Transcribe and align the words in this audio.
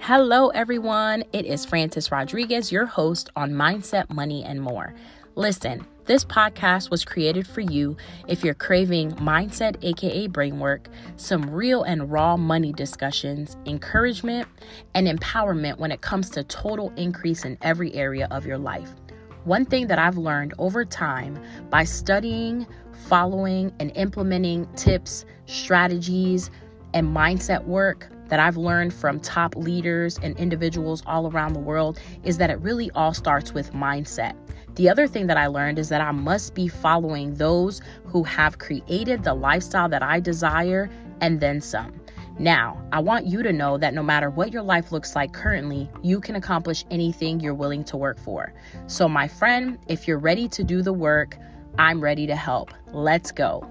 Hello, 0.00 0.48
everyone. 0.48 1.22
It 1.32 1.46
is 1.46 1.64
Francis 1.64 2.10
Rodriguez, 2.10 2.72
your 2.72 2.84
host 2.84 3.30
on 3.36 3.52
Mindset, 3.52 4.10
Money, 4.10 4.42
and 4.42 4.60
More. 4.60 4.92
Listen, 5.36 5.86
this 6.06 6.24
podcast 6.24 6.90
was 6.90 7.04
created 7.04 7.46
for 7.46 7.60
you 7.60 7.96
if 8.26 8.42
you're 8.42 8.54
craving 8.54 9.12
mindset, 9.12 9.76
aka 9.84 10.26
brain 10.26 10.58
work, 10.58 10.88
some 11.14 11.48
real 11.48 11.84
and 11.84 12.10
raw 12.10 12.36
money 12.36 12.72
discussions, 12.72 13.56
encouragement, 13.66 14.48
and 14.96 15.06
empowerment 15.06 15.78
when 15.78 15.92
it 15.92 16.00
comes 16.00 16.28
to 16.30 16.42
total 16.42 16.92
increase 16.96 17.44
in 17.44 17.56
every 17.62 17.94
area 17.94 18.26
of 18.32 18.44
your 18.44 18.58
life. 18.58 18.96
One 19.44 19.64
thing 19.66 19.86
that 19.88 19.98
I've 19.98 20.16
learned 20.16 20.54
over 20.58 20.84
time 20.86 21.38
by 21.68 21.84
studying, 21.84 22.66
following, 22.94 23.72
and 23.80 23.90
implementing 23.96 24.66
tips, 24.74 25.24
strategies, 25.46 26.50
and 26.92 27.08
mindset 27.08 27.64
work 27.64 28.08
that 28.28 28.40
I've 28.40 28.56
learned 28.56 28.94
from 28.94 29.20
top 29.20 29.56
leaders 29.56 30.18
and 30.22 30.36
individuals 30.38 31.02
all 31.06 31.30
around 31.30 31.52
the 31.52 31.60
world 31.60 32.00
is 32.22 32.38
that 32.38 32.50
it 32.50 32.58
really 32.60 32.90
all 32.92 33.12
starts 33.12 33.52
with 33.52 33.72
mindset. 33.72 34.34
The 34.76 34.88
other 34.88 35.06
thing 35.06 35.26
that 35.28 35.36
I 35.36 35.46
learned 35.46 35.78
is 35.78 35.88
that 35.90 36.00
I 36.00 36.10
must 36.10 36.54
be 36.54 36.66
following 36.66 37.34
those 37.34 37.80
who 38.04 38.24
have 38.24 38.58
created 38.58 39.22
the 39.22 39.34
lifestyle 39.34 39.88
that 39.88 40.02
I 40.02 40.20
desire 40.20 40.90
and 41.20 41.40
then 41.40 41.60
some. 41.60 41.92
Now, 42.38 42.82
I 42.90 42.98
want 42.98 43.26
you 43.26 43.44
to 43.44 43.52
know 43.52 43.78
that 43.78 43.94
no 43.94 44.02
matter 44.02 44.28
what 44.28 44.52
your 44.52 44.62
life 44.62 44.90
looks 44.90 45.14
like 45.14 45.32
currently, 45.32 45.88
you 46.02 46.20
can 46.20 46.34
accomplish 46.34 46.84
anything 46.90 47.38
you're 47.38 47.54
willing 47.54 47.84
to 47.84 47.96
work 47.96 48.18
for. 48.18 48.52
So, 48.88 49.08
my 49.08 49.28
friend, 49.28 49.78
if 49.86 50.08
you're 50.08 50.18
ready 50.18 50.48
to 50.48 50.64
do 50.64 50.82
the 50.82 50.92
work, 50.92 51.38
I'm 51.76 52.00
ready 52.00 52.28
to 52.28 52.36
help. 52.36 52.70
Let's 52.92 53.32
go. 53.32 53.68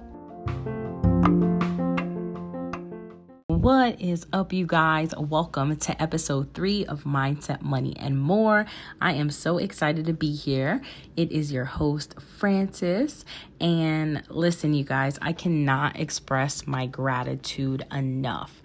What 3.46 3.98
is 3.98 4.26
up, 4.34 4.52
you 4.52 4.66
guys? 4.66 5.14
Welcome 5.16 5.76
to 5.76 6.02
episode 6.02 6.52
three 6.52 6.84
of 6.84 7.04
Mindset, 7.04 7.62
Money, 7.62 7.96
and 7.98 8.20
More. 8.20 8.66
I 9.00 9.14
am 9.14 9.30
so 9.30 9.56
excited 9.56 10.04
to 10.04 10.12
be 10.12 10.34
here. 10.34 10.82
It 11.16 11.32
is 11.32 11.50
your 11.50 11.64
host, 11.64 12.20
Francis. 12.20 13.24
And 13.58 14.22
listen, 14.28 14.74
you 14.74 14.84
guys, 14.84 15.18
I 15.22 15.32
cannot 15.32 15.98
express 15.98 16.66
my 16.66 16.84
gratitude 16.84 17.86
enough. 17.90 18.62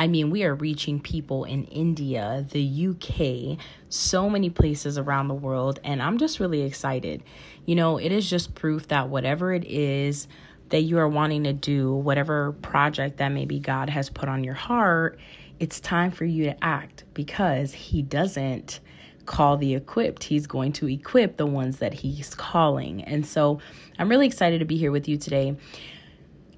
I 0.00 0.06
mean, 0.06 0.30
we 0.30 0.44
are 0.44 0.54
reaching 0.54 0.98
people 0.98 1.44
in 1.44 1.64
India, 1.64 2.46
the 2.52 2.88
UK, 2.88 3.62
so 3.90 4.30
many 4.30 4.48
places 4.48 4.96
around 4.96 5.28
the 5.28 5.34
world, 5.34 5.78
and 5.84 6.02
I'm 6.02 6.16
just 6.16 6.40
really 6.40 6.62
excited. 6.62 7.22
You 7.66 7.74
know, 7.74 7.98
it 7.98 8.10
is 8.10 8.28
just 8.30 8.54
proof 8.54 8.88
that 8.88 9.10
whatever 9.10 9.52
it 9.52 9.66
is, 9.66 10.26
that 10.70 10.84
you 10.84 10.96
are 10.96 11.06
wanting 11.06 11.44
to 11.44 11.52
do, 11.52 11.92
whatever 11.92 12.52
project 12.62 13.18
that 13.18 13.28
maybe 13.28 13.60
God 13.60 13.90
has 13.90 14.08
put 14.08 14.26
on 14.26 14.42
your 14.42 14.54
heart, 14.54 15.20
it's 15.58 15.80
time 15.80 16.10
for 16.12 16.24
you 16.24 16.44
to 16.44 16.64
act 16.64 17.04
because 17.12 17.74
He 17.74 18.00
doesn't 18.00 18.80
call 19.26 19.58
the 19.58 19.74
equipped. 19.74 20.24
He's 20.24 20.46
going 20.46 20.72
to 20.72 20.88
equip 20.88 21.36
the 21.36 21.44
ones 21.44 21.76
that 21.80 21.92
He's 21.92 22.34
calling. 22.34 23.04
And 23.04 23.26
so 23.26 23.60
I'm 23.98 24.08
really 24.08 24.26
excited 24.26 24.60
to 24.60 24.64
be 24.64 24.78
here 24.78 24.92
with 24.92 25.08
you 25.08 25.18
today. 25.18 25.56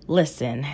Listen, 0.09 0.67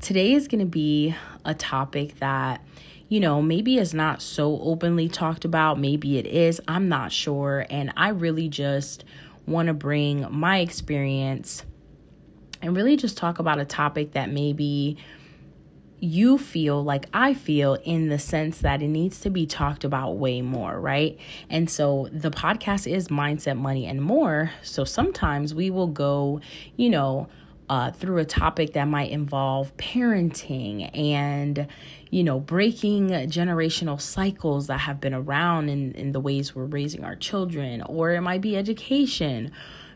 today 0.00 0.32
is 0.32 0.48
going 0.48 0.58
to 0.60 0.66
be 0.66 1.14
a 1.44 1.54
topic 1.54 2.18
that 2.18 2.64
you 3.08 3.20
know, 3.20 3.42
maybe 3.42 3.76
is 3.76 3.92
not 3.92 4.22
so 4.22 4.58
openly 4.62 5.06
talked 5.06 5.44
about. 5.44 5.78
Maybe 5.78 6.16
it 6.16 6.24
is. 6.24 6.62
I'm 6.66 6.88
not 6.88 7.12
sure. 7.12 7.66
And 7.68 7.92
I 7.94 8.08
really 8.08 8.48
just 8.48 9.04
want 9.46 9.66
to 9.66 9.74
bring 9.74 10.26
my 10.30 10.60
experience 10.60 11.62
and 12.62 12.74
really 12.74 12.96
just 12.96 13.18
talk 13.18 13.38
about 13.38 13.58
a 13.58 13.66
topic 13.66 14.12
that 14.12 14.30
maybe 14.30 14.96
you 16.00 16.38
feel 16.38 16.82
like 16.82 17.04
I 17.12 17.34
feel 17.34 17.74
in 17.84 18.08
the 18.08 18.18
sense 18.18 18.62
that 18.62 18.80
it 18.80 18.88
needs 18.88 19.20
to 19.20 19.30
be 19.30 19.44
talked 19.44 19.84
about 19.84 20.12
way 20.16 20.40
more, 20.40 20.80
right? 20.80 21.18
And 21.50 21.68
so 21.68 22.08
the 22.12 22.30
podcast 22.30 22.90
is 22.90 23.08
Mindset, 23.08 23.58
Money, 23.58 23.84
and 23.84 24.00
More. 24.00 24.50
So 24.62 24.84
sometimes 24.84 25.54
we 25.54 25.68
will 25.68 25.88
go, 25.88 26.40
you 26.76 26.88
know, 26.88 27.28
uh, 27.68 27.90
through 27.92 28.18
a 28.18 28.24
topic 28.24 28.72
that 28.74 28.86
might 28.86 29.10
involve 29.10 29.76
parenting 29.76 30.90
and, 30.96 31.66
you 32.10 32.24
know, 32.24 32.40
breaking 32.40 33.08
generational 33.08 34.00
cycles 34.00 34.66
that 34.66 34.78
have 34.78 35.00
been 35.00 35.14
around 35.14 35.68
in, 35.68 35.92
in 35.92 36.12
the 36.12 36.20
ways 36.20 36.54
we're 36.54 36.64
raising 36.64 37.04
our 37.04 37.16
children, 37.16 37.82
or 37.82 38.12
it 38.12 38.20
might 38.20 38.40
be 38.40 38.56
education 38.56 39.52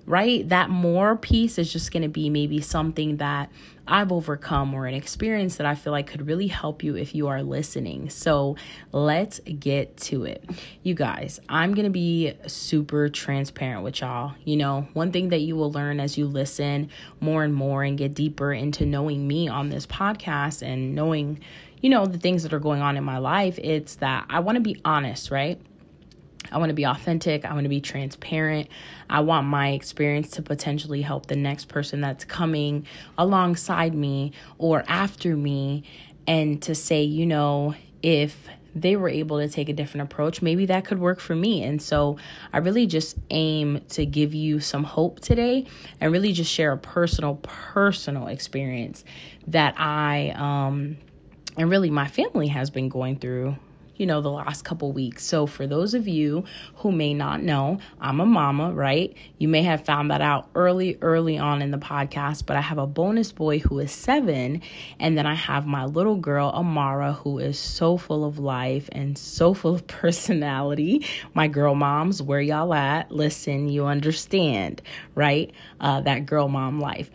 right? 0.07 0.49
That 0.49 0.71
more 0.71 1.17
piece 1.17 1.59
is 1.59 1.73
just 1.73 1.93
going 1.93 2.05
to 2.05 2.09
be 2.09 2.31
maybe 2.31 2.61
something 2.61 3.17
that 3.17 3.51
I've 3.89 4.11
overcome 4.11 4.75
or 4.75 4.87
an 4.87 4.95
experience 4.95 5.57
that 5.57 5.67
I 5.67 5.75
feel 5.75 5.93
like 5.93 6.09
could 6.09 6.27
really 6.27 6.47
help 6.49 6.83
you 6.83 6.97
if 6.97 7.15
you 7.15 7.29
are 7.29 7.43
listening. 7.43 8.11
So 8.11 8.57
let's 8.93 9.41
get 9.41 9.97
to 9.99 10.25
it. 10.25 10.45
You 10.83 10.95
guys, 10.95 11.41
I'm 11.49 11.75
going 11.75 11.85
to 11.85 11.91
be 11.91 12.35
super 12.47 13.09
transparent 13.09 13.85
with 13.85 14.01
y'all. 14.01 14.35
You 14.45 14.57
know, 14.57 14.89
one 14.95 15.13
thing 15.13 15.29
that 15.29 15.41
you 15.41 15.55
will 15.57 15.71
learn 15.71 16.01
as 16.01 16.19
you 16.19 16.27
listen 16.27 16.91
more 17.21 17.45
and 17.45 17.55
more 17.55 17.85
and 17.85 17.99
get 17.99 18.15
deeper 18.15 18.53
into 18.53 18.87
knowing 18.87 19.27
me 19.27 19.49
on 19.49 19.69
this 19.69 19.87
podcast 19.87 20.63
and 20.63 20.95
knowing, 20.95 21.41
you 21.81 21.91
know, 21.91 22.07
the 22.07 22.19
things 22.19 22.43
that 22.43 22.53
are 22.53 22.61
going 22.61 22.81
on 22.81 22.97
in 22.97 23.05
my 23.05 23.19
life, 23.19 23.59
it's 23.59 23.97
that 23.97 24.27
I 24.29 24.41
want 24.41 24.57
to 24.57 24.63
be 24.63 24.81
honest, 24.85 25.31
right? 25.31 25.61
I 26.53 26.59
want 26.59 26.71
to 26.71 26.75
be 26.75 26.85
authentic. 26.85 27.45
I 27.45 27.53
want 27.53 27.65
to 27.65 27.69
be 27.69 27.81
transparent. 27.81 28.69
I 29.11 29.21
want 29.21 29.47
my 29.47 29.71
experience 29.71 30.31
to 30.33 30.43
potentially 30.43 31.03
help 31.03 31.27
the 31.27 31.37
next 31.37 31.69
person 31.69 32.01
that's 32.01 32.25
coming 32.25 32.87
alongside 33.19 33.95
me 33.95 34.33
or 34.59 34.85
after 34.89 35.37
me 35.37 35.85
and 36.27 36.61
to 36.63 36.75
say, 36.75 37.03
you 37.03 37.27
know, 37.27 37.75
if 38.03 38.49
they 38.75 38.95
were 38.95 39.09
able 39.09 39.39
to 39.39 39.49
take 39.49 39.71
a 39.71 39.73
different 39.73 40.13
approach, 40.13 40.43
maybe 40.43 40.67
that 40.67 40.85
could 40.85 40.99
work 40.99 41.19
for 41.19 41.35
me. 41.35 41.63
And 41.63 41.81
so 41.81 42.19
I 42.53 42.59
really 42.59 42.87
just 42.87 43.17
aim 43.31 43.81
to 43.91 44.05
give 44.05 44.35
you 44.35 44.61
some 44.61 44.85
hope 44.85 45.21
today 45.21 45.67
and 46.01 46.13
really 46.13 46.33
just 46.33 46.53
share 46.53 46.73
a 46.73 46.79
personal, 46.79 47.37
personal 47.37 48.27
experience 48.27 49.03
that 49.47 49.75
I, 49.81 50.35
um, 50.37 50.99
and 51.57 51.71
really 51.71 51.89
my 51.89 52.07
family 52.07 52.49
has 52.49 52.69
been 52.69 52.91
going 52.91 53.19
through 53.19 53.57
you 53.97 54.07
know, 54.07 54.21
the 54.21 54.31
last 54.31 54.65
couple 54.65 54.93
weeks. 54.93 55.25
So, 55.25 55.47
for 55.47 55.67
those 55.67 55.95
of 55.95 56.07
you 56.07 56.45
who 56.77 56.93
may 56.93 57.15
not 57.15 57.43
know, 57.43 57.79
I'm 58.01 58.21
a 58.21 58.27
mama, 58.27 58.73
right? 58.73 59.15
You 59.39 59.49
may 59.49 59.63
have 59.63 59.85
found 59.85 60.11
that 60.11 60.21
out 60.21 60.49
early, 60.55 60.99
early 61.03 61.39
on 61.39 61.63
in 61.63 61.71
the 61.71 61.79
podcast, 61.79 62.47
but 62.47 62.57
I 62.57 62.61
have 62.61 62.79
a 62.79 62.87
bonus 62.87 63.33
boy 63.33 63.59
who 63.59 63.79
is 63.79 63.93
seven. 63.93 64.63
And 64.99 65.17
then 65.17 65.27
I 65.27 65.35
have 65.35 65.67
my 65.67 65.85
little 65.85 66.17
girl, 66.17 66.51
Amara, 66.51 67.13
who 67.13 67.39
is 67.39 67.59
so 67.59 67.97
full 67.97 68.25
of 68.25 68.39
life 68.39 68.89
and 68.93 69.17
so 69.17 69.55
full 69.55 69.75
of 69.75 69.87
personality. 69.87 71.07
My 71.35 71.49
girl 71.49 71.75
moms, 71.75 72.23
where 72.23 72.41
y'all 72.41 72.75
at? 72.75 73.11
Listen, 73.11 73.69
you 73.69 73.87
understand, 73.87 74.83
right? 75.15 75.53
Uh, 75.81 76.01
that 76.03 76.27
girl 76.27 76.49
mom 76.49 76.81
life. 76.81 77.11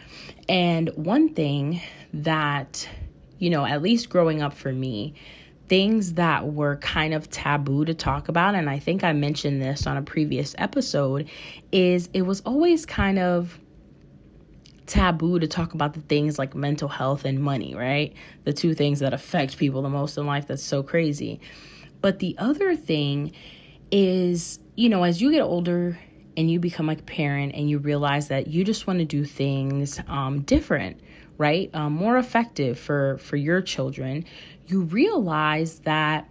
And 0.49 0.89
one 0.95 1.33
thing 1.33 1.81
that, 2.13 2.87
you 3.39 3.49
know, 3.49 3.65
at 3.65 3.81
least 3.81 4.09
growing 4.09 4.41
up 4.41 4.53
for 4.53 4.71
me, 4.71 5.13
things 5.67 6.13
that 6.13 6.53
were 6.53 6.75
kind 6.77 7.13
of 7.13 7.29
taboo 7.29 7.85
to 7.85 7.93
talk 7.93 8.27
about, 8.27 8.55
and 8.55 8.69
I 8.69 8.79
think 8.79 9.03
I 9.03 9.13
mentioned 9.13 9.61
this 9.61 9.87
on 9.87 9.97
a 9.97 10.01
previous 10.01 10.53
episode, 10.57 11.29
is 11.71 12.09
it 12.13 12.23
was 12.23 12.41
always 12.41 12.85
kind 12.85 13.19
of 13.19 13.59
taboo 14.85 15.39
to 15.39 15.47
talk 15.47 15.73
about 15.73 15.93
the 15.93 16.01
things 16.01 16.37
like 16.37 16.53
mental 16.53 16.89
health 16.89 17.23
and 17.23 17.39
money, 17.39 17.73
right? 17.73 18.13
The 18.43 18.51
two 18.51 18.73
things 18.73 18.99
that 18.99 19.13
affect 19.13 19.57
people 19.57 19.81
the 19.81 19.89
most 19.89 20.17
in 20.17 20.25
life. 20.25 20.47
That's 20.47 20.63
so 20.63 20.83
crazy. 20.83 21.39
But 22.01 22.19
the 22.19 22.35
other 22.37 22.75
thing 22.75 23.31
is, 23.91 24.59
you 24.75 24.89
know, 24.89 25.03
as 25.03 25.21
you 25.21 25.31
get 25.31 25.41
older 25.41 25.97
and 26.35 26.51
you 26.51 26.59
become 26.59 26.87
like 26.87 26.99
a 26.99 27.03
parent 27.03 27.53
and 27.55 27.69
you 27.69 27.77
realize 27.77 28.27
that 28.29 28.47
you 28.47 28.63
just 28.63 28.87
want 28.87 28.99
to 28.99 29.05
do 29.05 29.23
things 29.23 29.99
um, 30.07 30.41
different, 30.41 30.99
right? 31.37 31.69
Um, 31.73 31.93
more 31.93 32.17
effective 32.17 32.79
for 32.79 33.17
for 33.19 33.37
your 33.37 33.61
children 33.61 34.25
you 34.71 34.81
realize 34.81 35.79
that 35.79 36.29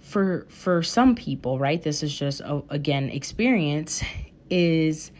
for 0.00 0.46
for 0.48 0.82
some 0.82 1.14
people, 1.14 1.58
right? 1.58 1.82
This 1.82 2.02
is 2.02 2.16
just 2.16 2.40
a, 2.40 2.62
again 2.70 3.10
experience 3.10 4.02
is 4.50 5.10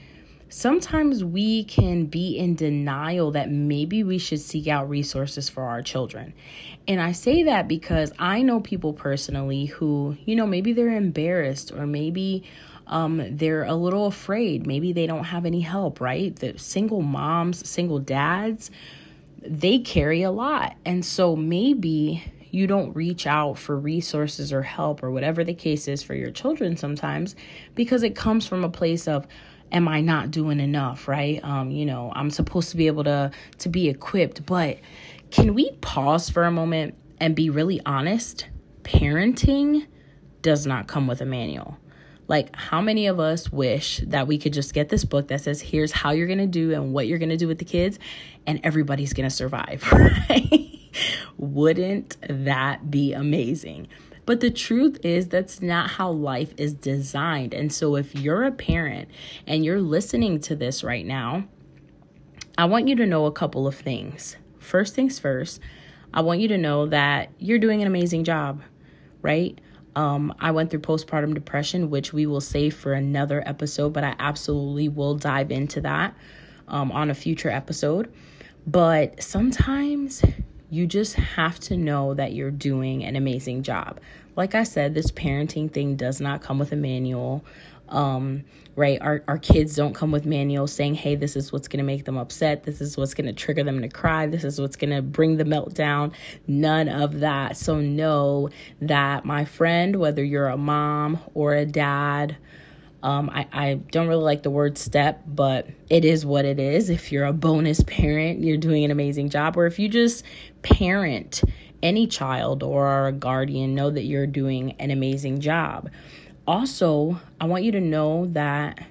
sometimes 0.48 1.24
we 1.24 1.64
can 1.64 2.06
be 2.06 2.38
in 2.38 2.54
denial 2.54 3.32
that 3.32 3.50
maybe 3.50 4.04
we 4.04 4.18
should 4.18 4.40
seek 4.40 4.68
out 4.68 4.88
resources 4.88 5.48
for 5.48 5.64
our 5.64 5.82
children. 5.82 6.32
And 6.86 7.00
I 7.00 7.12
say 7.12 7.44
that 7.44 7.66
because 7.66 8.12
I 8.18 8.42
know 8.42 8.60
people 8.60 8.92
personally 8.92 9.66
who, 9.66 10.16
you 10.24 10.36
know, 10.36 10.46
maybe 10.46 10.72
they're 10.72 10.96
embarrassed 10.96 11.72
or 11.72 11.86
maybe 11.86 12.44
um, 12.86 13.36
they're 13.36 13.64
a 13.64 13.74
little 13.74 14.06
afraid. 14.06 14.66
Maybe 14.66 14.92
they 14.92 15.08
don't 15.08 15.24
have 15.24 15.46
any 15.46 15.60
help, 15.60 16.00
right? 16.00 16.34
The 16.34 16.56
single 16.58 17.02
moms, 17.02 17.68
single 17.68 17.98
dads, 17.98 18.70
they 19.42 19.78
carry 19.78 20.22
a 20.22 20.30
lot. 20.30 20.76
And 20.84 21.04
so 21.04 21.36
maybe 21.36 22.24
you 22.50 22.66
don't 22.66 22.94
reach 22.94 23.26
out 23.26 23.58
for 23.58 23.78
resources 23.78 24.52
or 24.52 24.62
help 24.62 25.02
or 25.02 25.10
whatever 25.10 25.44
the 25.44 25.54
case 25.54 25.88
is 25.88 26.02
for 26.02 26.14
your 26.14 26.30
children 26.30 26.76
sometimes 26.76 27.36
because 27.74 28.02
it 28.02 28.16
comes 28.16 28.46
from 28.46 28.64
a 28.64 28.68
place 28.68 29.06
of 29.06 29.26
am 29.72 29.88
I 29.88 30.00
not 30.00 30.30
doing 30.30 30.60
enough, 30.60 31.08
right? 31.08 31.42
Um, 31.44 31.70
you 31.70 31.84
know, 31.84 32.12
I'm 32.14 32.30
supposed 32.30 32.70
to 32.70 32.76
be 32.76 32.86
able 32.86 33.04
to 33.04 33.30
to 33.58 33.68
be 33.68 33.88
equipped, 33.88 34.46
but 34.46 34.78
can 35.30 35.54
we 35.54 35.72
pause 35.80 36.30
for 36.30 36.44
a 36.44 36.50
moment 36.50 36.94
and 37.18 37.34
be 37.34 37.50
really 37.50 37.80
honest? 37.84 38.46
Parenting 38.82 39.86
does 40.42 40.66
not 40.66 40.86
come 40.86 41.06
with 41.08 41.20
a 41.20 41.26
manual. 41.26 41.76
Like, 42.28 42.54
how 42.56 42.80
many 42.80 43.06
of 43.06 43.20
us 43.20 43.52
wish 43.52 44.00
that 44.06 44.26
we 44.26 44.38
could 44.38 44.52
just 44.52 44.74
get 44.74 44.88
this 44.88 45.04
book 45.04 45.28
that 45.28 45.42
says, 45.42 45.60
here's 45.60 45.92
how 45.92 46.10
you're 46.10 46.26
gonna 46.26 46.46
do 46.46 46.72
and 46.72 46.92
what 46.92 47.06
you're 47.06 47.18
gonna 47.18 47.36
do 47.36 47.48
with 47.48 47.58
the 47.58 47.64
kids, 47.64 47.98
and 48.46 48.60
everybody's 48.64 49.12
gonna 49.12 49.30
survive, 49.30 49.84
right? 49.92 50.70
Wouldn't 51.36 52.16
that 52.28 52.90
be 52.90 53.12
amazing? 53.12 53.88
But 54.24 54.40
the 54.40 54.50
truth 54.50 54.98
is, 55.04 55.28
that's 55.28 55.62
not 55.62 55.88
how 55.90 56.10
life 56.10 56.52
is 56.56 56.74
designed. 56.74 57.54
And 57.54 57.72
so, 57.72 57.94
if 57.94 58.14
you're 58.14 58.42
a 58.42 58.50
parent 58.50 59.08
and 59.46 59.64
you're 59.64 59.80
listening 59.80 60.40
to 60.40 60.56
this 60.56 60.82
right 60.82 61.06
now, 61.06 61.46
I 62.58 62.64
want 62.64 62.88
you 62.88 62.96
to 62.96 63.06
know 63.06 63.26
a 63.26 63.32
couple 63.32 63.68
of 63.68 63.76
things. 63.76 64.36
First 64.58 64.94
things 64.94 65.20
first, 65.20 65.60
I 66.12 66.22
want 66.22 66.40
you 66.40 66.48
to 66.48 66.58
know 66.58 66.86
that 66.86 67.30
you're 67.38 67.60
doing 67.60 67.82
an 67.82 67.86
amazing 67.86 68.24
job, 68.24 68.62
right? 69.22 69.60
Um, 69.96 70.34
I 70.38 70.50
went 70.50 70.70
through 70.70 70.80
postpartum 70.80 71.34
depression, 71.34 71.90
which 71.90 72.12
we 72.12 72.26
will 72.26 72.42
save 72.42 72.76
for 72.76 72.92
another 72.92 73.42
episode, 73.46 73.94
but 73.94 74.04
I 74.04 74.14
absolutely 74.18 74.88
will 74.88 75.16
dive 75.16 75.50
into 75.50 75.80
that 75.80 76.14
um, 76.68 76.92
on 76.92 77.10
a 77.10 77.14
future 77.14 77.50
episode. 77.50 78.12
But 78.66 79.22
sometimes 79.22 80.22
you 80.70 80.86
just 80.86 81.14
have 81.14 81.58
to 81.60 81.76
know 81.76 82.12
that 82.14 82.34
you're 82.34 82.50
doing 82.50 83.04
an 83.04 83.16
amazing 83.16 83.62
job. 83.62 83.98
Like 84.36 84.54
I 84.54 84.64
said, 84.64 84.92
this 84.92 85.10
parenting 85.10 85.72
thing 85.72 85.96
does 85.96 86.20
not 86.20 86.42
come 86.42 86.58
with 86.58 86.72
a 86.72 86.76
manual. 86.76 87.42
Um, 87.88 88.44
right? 88.76 89.00
Our, 89.00 89.24
our 89.26 89.38
kids 89.38 89.74
don't 89.74 89.94
come 89.94 90.12
with 90.12 90.26
manuals 90.26 90.72
saying, 90.72 90.94
hey, 90.94 91.16
this 91.16 91.34
is 91.34 91.50
what's 91.50 91.66
going 91.66 91.78
to 91.78 91.84
make 91.84 92.04
them 92.04 92.18
upset. 92.18 92.64
This 92.64 92.80
is 92.80 92.96
what's 92.96 93.14
going 93.14 93.26
to 93.26 93.32
trigger 93.32 93.64
them 93.64 93.80
to 93.80 93.88
cry. 93.88 94.26
This 94.26 94.44
is 94.44 94.60
what's 94.60 94.76
going 94.76 94.90
to 94.90 95.02
bring 95.02 95.38
the 95.38 95.44
meltdown. 95.44 96.12
None 96.46 96.88
of 96.88 97.20
that. 97.20 97.56
So 97.56 97.80
know 97.80 98.50
that, 98.82 99.24
my 99.24 99.46
friend, 99.46 99.96
whether 99.96 100.22
you're 100.22 100.48
a 100.48 100.58
mom 100.58 101.18
or 101.34 101.54
a 101.54 101.64
dad, 101.64 102.36
um, 103.02 103.30
I, 103.30 103.46
I 103.52 103.74
don't 103.74 104.08
really 104.08 104.24
like 104.24 104.42
the 104.42 104.50
word 104.50 104.76
step, 104.76 105.22
but 105.26 105.68
it 105.88 106.04
is 106.04 106.26
what 106.26 106.44
it 106.44 106.58
is. 106.58 106.90
If 106.90 107.12
you're 107.12 107.26
a 107.26 107.32
bonus 107.32 107.82
parent, 107.84 108.42
you're 108.42 108.56
doing 108.56 108.84
an 108.84 108.90
amazing 108.90 109.30
job. 109.30 109.56
Or 109.56 109.66
if 109.66 109.78
you 109.78 109.88
just 109.88 110.24
parent 110.62 111.42
any 111.82 112.06
child 112.06 112.62
or 112.62 112.86
are 112.86 113.08
a 113.08 113.12
guardian, 113.12 113.74
know 113.74 113.90
that 113.90 114.04
you're 114.04 114.26
doing 114.26 114.72
an 114.80 114.90
amazing 114.90 115.40
job. 115.40 115.88
Also, 116.46 117.20
I 117.40 117.46
want 117.46 117.64
you 117.64 117.72
to 117.72 117.80
know 117.80 118.26
that 118.26 118.86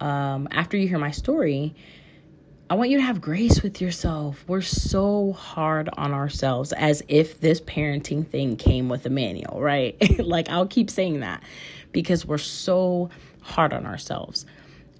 um, 0.00 0.48
after 0.50 0.76
you 0.76 0.88
hear 0.88 0.98
my 0.98 1.10
story, 1.10 1.74
I 2.68 2.74
want 2.74 2.90
you 2.90 2.96
to 2.96 3.02
have 3.04 3.20
grace 3.20 3.62
with 3.62 3.80
yourself. 3.80 4.44
We're 4.48 4.60
so 4.60 5.32
hard 5.32 5.88
on 5.96 6.12
ourselves 6.12 6.72
as 6.72 7.02
if 7.06 7.40
this 7.40 7.60
parenting 7.60 8.26
thing 8.26 8.56
came 8.56 8.88
with 8.88 9.06
a 9.06 9.10
manual, 9.10 9.60
right? 9.60 9.96
like, 10.18 10.48
I'll 10.48 10.66
keep 10.66 10.90
saying 10.90 11.20
that 11.20 11.42
because 11.92 12.26
we're 12.26 12.38
so 12.38 13.10
hard 13.42 13.72
on 13.72 13.86
ourselves. 13.86 14.46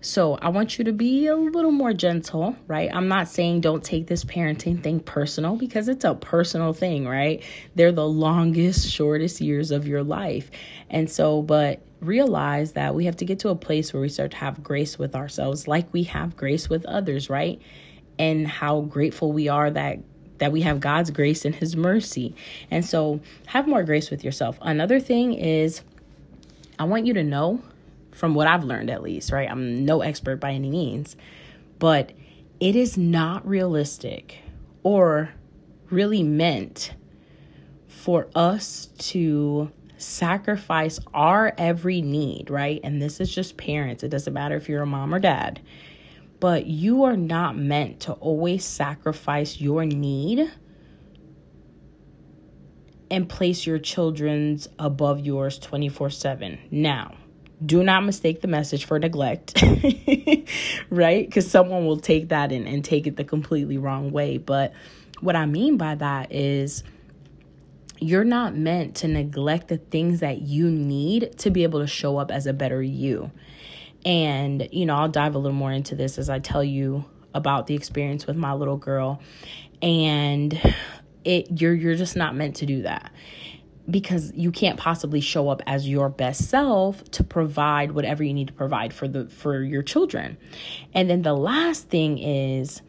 So 0.07 0.39
I 0.41 0.51
want 0.51 0.79
you 0.79 0.85
to 0.85 0.93
be 0.93 1.27
a 1.27 1.35
little 1.35 1.73
more 1.73 1.93
gentle, 1.93 2.55
right? 2.69 2.89
I'm 2.95 3.09
not 3.09 3.27
saying 3.27 3.63
don't 3.63 3.83
take 3.83 4.07
this 4.07 4.25
parenting 4.25 4.81
thing 4.81 5.01
personal 5.01 5.57
because 5.57 5.89
it's 5.89 6.05
a 6.05 6.15
personal 6.15 6.73
thing, 6.73 7.09
right? 7.09 7.43
They're 7.75 7.91
the 7.91 8.07
longest, 8.07 8.89
shortest 8.89 9.41
years 9.41 9.73
of 9.73 9.89
your 9.89 10.05
life. 10.05 10.49
And 10.89 11.11
so, 11.11 11.43
but 11.43 11.81
realize 12.01 12.75
that 12.75 12.95
we 12.95 13.07
have 13.07 13.17
to 13.17 13.25
get 13.25 13.41
to 13.41 13.49
a 13.49 13.57
place 13.57 13.93
where 13.93 14.01
we 14.01 14.09
start 14.09 14.31
to 14.31 14.37
have 14.37 14.63
grace 14.63 14.97
with 14.97 15.17
ourselves 15.17 15.67
like 15.67 15.93
we 15.93 16.05
have 16.05 16.37
grace 16.37 16.69
with 16.69 16.87
others, 16.87 17.29
right? 17.29 17.61
And 18.17 18.47
how 18.47 18.83
grateful 18.83 19.33
we 19.33 19.49
are 19.49 19.73
that 19.73 19.99
that 20.39 20.53
we 20.53 20.61
have 20.63 20.79
God's 20.79 21.11
grace 21.11 21.45
and 21.45 21.55
his 21.55 21.75
mercy. 21.75 22.37
And 22.71 22.85
so 22.85 23.21
have 23.47 23.67
more 23.67 23.83
grace 23.83 24.11
with 24.11 24.23
yourself. 24.23 24.57
Another 24.63 25.01
thing 25.01 25.33
is 25.35 25.83
I 26.79 26.85
want 26.85 27.07
you 27.07 27.15
to 27.15 27.25
know 27.25 27.61
from 28.17 28.35
what 28.35 28.49
I've 28.49 28.65
learned 28.65 28.91
at 28.91 29.03
least, 29.03 29.31
right? 29.31 29.49
I'm 29.51 29.85
no 29.85 30.01
expert 30.01 30.41
by 30.41 30.53
any 30.53 30.71
means, 30.71 31.17
but 31.79 32.13
it 32.59 32.75
is 32.75 32.97
not 32.97 33.47
realistic 33.47 34.39
or 34.83 35.31
really 35.91 36.23
meant 36.23 36.95
for 37.87 38.29
us 38.35 38.89
to 38.99 39.71
sacrifice 39.99 40.99
our 41.13 41.53
every 41.59 42.01
need, 42.01 42.51
right? 42.51 42.81
And 42.83 43.01
this 43.01 43.21
is 43.21 43.35
just 43.35 43.57
parents. 43.57 44.03
It 44.03 44.09
doesn't 44.09 44.33
matter 44.33 44.57
if 44.57 44.69
you're 44.69 44.83
a 44.83 44.87
mom 44.87 45.15
or 45.15 45.19
dad. 45.19 45.61
But 46.41 46.67
you 46.67 47.05
are 47.05 47.17
not 47.17 47.57
meant 47.57 48.01
to 48.01 48.13
always 48.15 48.65
sacrifice 48.65 49.61
your 49.61 49.85
need 49.85 50.51
and 53.11 53.29
place 53.29 53.67
your 53.67 53.79
children's 53.79 54.69
above 54.79 55.21
yours 55.21 55.59
24 55.59 56.11
7. 56.11 56.59
Now, 56.71 57.15
do 57.65 57.83
not 57.83 58.05
mistake 58.05 58.41
the 58.43 58.49
message 58.49 58.85
for 58.85 58.99
neglect, 58.99 59.63
right? 60.91 61.27
Because 61.27 61.51
someone 61.51 61.87
will 61.87 61.99
take 61.99 62.29
that 62.29 62.53
and, 62.53 62.67
and 62.67 62.85
take 62.85 63.07
it 63.07 63.17
the 63.17 63.25
completely 63.25 63.79
wrong 63.79 64.11
way. 64.11 64.39
But 64.39 64.75
what 65.21 65.37
I 65.37 65.47
mean 65.47 65.77
by 65.77 65.95
that 65.95 66.33
is 66.33 66.83
you're 67.99 68.25
not 68.25 68.55
meant 68.55 68.97
to 68.97 69.09
neglect 69.09 69.69
the 69.69 69.79
things 69.79 70.21
that 70.21 70.43
you 70.43 70.71
need 70.71 71.39
to 71.39 71.51
be 71.51 71.63
able 71.63 71.81
to 71.81 71.87
show 71.87 72.19
up 72.19 72.31
as 72.31 72.47
a 72.47 72.53
better 72.53 72.83
you. 72.83 73.31
And, 74.05 74.69
you 74.71 74.85
know, 74.85 74.95
I'll 74.95 75.09
dive 75.09 75.35
a 75.35 75.39
little 75.39 75.57
more 75.57 75.73
into 75.73 75.95
this 75.95 76.19
as 76.19 76.29
I 76.29 76.39
tell 76.39 76.63
you 76.63 77.05
about 77.35 77.67
the 77.67 77.75
experience 77.75 78.27
with 78.27 78.37
my 78.37 78.53
little 78.53 78.77
girl. 78.77 79.21
And 79.81 80.61
it 81.25 81.61
you're 81.61 81.75
you're 81.75 81.97
just 81.97 82.17
not 82.17 82.35
meant 82.37 82.57
to 82.57 82.67
do 82.67 82.83
that 82.83 83.11
because 83.89 84.33
you 84.35 84.51
can't 84.51 84.79
possibly 84.79 85.21
show 85.21 85.49
up 85.49 85.63
as 85.67 85.89
your 85.89 86.09
best 86.09 86.49
self 86.49 87.05
to 87.13 87.23
provide 87.23 87.93
whatever 87.93 88.25
you 88.25 88.35
need 88.35 88.49
to 88.49 88.53
provide 88.53 88.93
for 88.93 89.07
the 89.07 89.27
for 89.27 89.63
your 89.63 89.83
children. 89.83 90.37
And 90.93 91.09
then 91.09 91.23
the 91.23 91.35
last 91.35 91.89
thing 91.89 92.19
is 92.19 92.83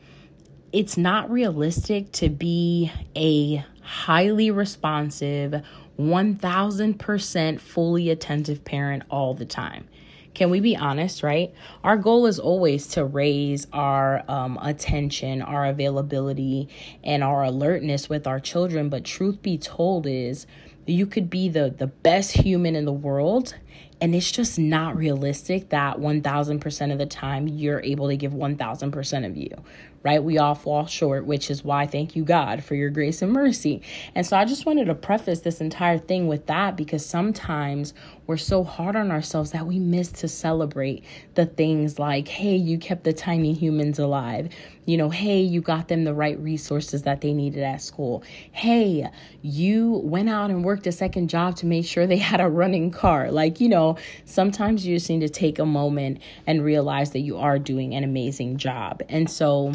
it's 0.74 0.98
not 0.98 1.30
realistic 1.30 2.12
to 2.14 2.30
be 2.30 2.92
a 3.16 3.64
highly 3.82 4.52
responsive 4.52 5.64
1000% 5.98 7.60
fully 7.60 8.10
attentive 8.10 8.64
parent 8.64 9.04
all 9.10 9.34
the 9.34 9.46
time. 9.46 9.88
Can 10.36 10.52
we 10.52 10.60
be 10.60 10.76
honest, 10.76 11.24
right? 11.24 11.52
Our 11.84 11.98
goal 11.98 12.28
is 12.28 12.38
always 12.38 12.86
to 12.90 13.04
raise 13.04 13.66
our 13.74 14.24
um, 14.28 14.60
attention, 14.62 15.42
our 15.42 15.66
availability, 15.66 16.70
and 17.04 17.24
our 17.24 17.44
alertness 17.44 18.08
with 18.08 18.28
our 18.28 18.40
children. 18.40 18.90
But 18.90 19.04
truth 19.04 19.42
be 19.42 19.58
told, 19.58 20.06
is 20.06 20.46
you 20.88 21.06
could 21.06 21.30
be 21.30 21.50
the 21.50 21.74
the 21.76 21.88
best 21.88 22.32
human 22.32 22.76
in 22.76 22.86
the 22.86 22.94
world 22.94 23.56
and 24.00 24.14
it's 24.14 24.32
just 24.32 24.60
not 24.60 24.96
realistic 24.96 25.70
that 25.70 25.98
1000% 25.98 26.92
of 26.92 26.98
the 26.98 27.06
time 27.06 27.48
you're 27.48 27.82
able 27.82 28.08
to 28.08 28.18
give 28.18 28.32
1000% 28.32 29.26
of 29.26 29.38
you 29.38 29.50
right 30.04 30.24
we 30.24 30.38
all 30.38 30.54
fall 30.54 30.86
short 30.86 31.26
which 31.26 31.50
is 31.50 31.64
why 31.64 31.88
thank 31.88 32.16
you 32.16 32.24
god 32.24 32.64
for 32.64 32.76
your 32.76 32.90
grace 32.90 33.24
and 33.24 33.34
mercy 33.34 33.82
and 34.14 34.26
so 34.26 34.38
i 34.38 34.46
just 34.46 34.66
wanted 34.66 34.86
to 34.86 34.94
preface 34.94 35.40
this 35.40 35.60
entire 35.60 35.98
thing 35.98 36.28
with 36.28 36.46
that 36.46 36.78
because 36.78 37.04
sometimes 37.04 37.94
we're 38.28 38.36
so 38.36 38.64
hard 38.64 38.98
on 38.98 39.10
ourselves 39.10 39.52
that 39.52 39.66
we 39.66 39.80
miss 39.80 40.12
to 40.12 40.28
celebrate 40.28 41.04
the 41.36 41.46
things 41.46 41.98
like, 41.98 42.28
hey, 42.28 42.58
you 42.58 42.78
kept 42.78 43.06
the 43.06 43.14
tiny 43.14 43.54
humans 43.54 44.00
alive. 44.00 44.50
You 44.86 44.98
know, 44.98 45.10
hey, 45.10 45.42
you 45.42 45.62
got 45.62 45.88
them 45.88 46.04
the 46.04 46.14
right 46.14 46.38
resources 46.40 47.04
that 47.04 47.22
they 47.22 47.34
needed 47.34 47.64
at 47.64 47.82
school. 47.82 48.24
Hey, 48.52 49.10
you 49.42 50.02
went 50.04 50.30
out 50.30 50.50
and 50.50 50.64
worked 50.64 50.88
a 50.88 50.92
second 50.92 51.30
job 51.30 51.56
to 51.58 51.66
make 51.66 51.86
sure 51.86 52.06
they 52.06 52.18
had 52.18 52.42
a 52.42 52.50
running 52.50 52.92
car. 52.92 53.32
Like, 53.32 53.62
you 53.62 53.67
know, 53.68 53.98
sometimes 54.26 54.86
you 54.86 54.96
just 54.96 55.10
need 55.10 55.22
to 55.22 55.30
take 55.30 55.60
a 55.60 55.66
moment 55.66 56.22
and 56.46 56.64
realize 56.64 57.12
that 57.12 57.20
you 57.20 57.38
are 57.38 57.60
doing 57.60 57.96
an 57.96 58.04
amazing 58.04 58.58
job. 58.58 59.02
And 59.10 59.30
so 59.30 59.72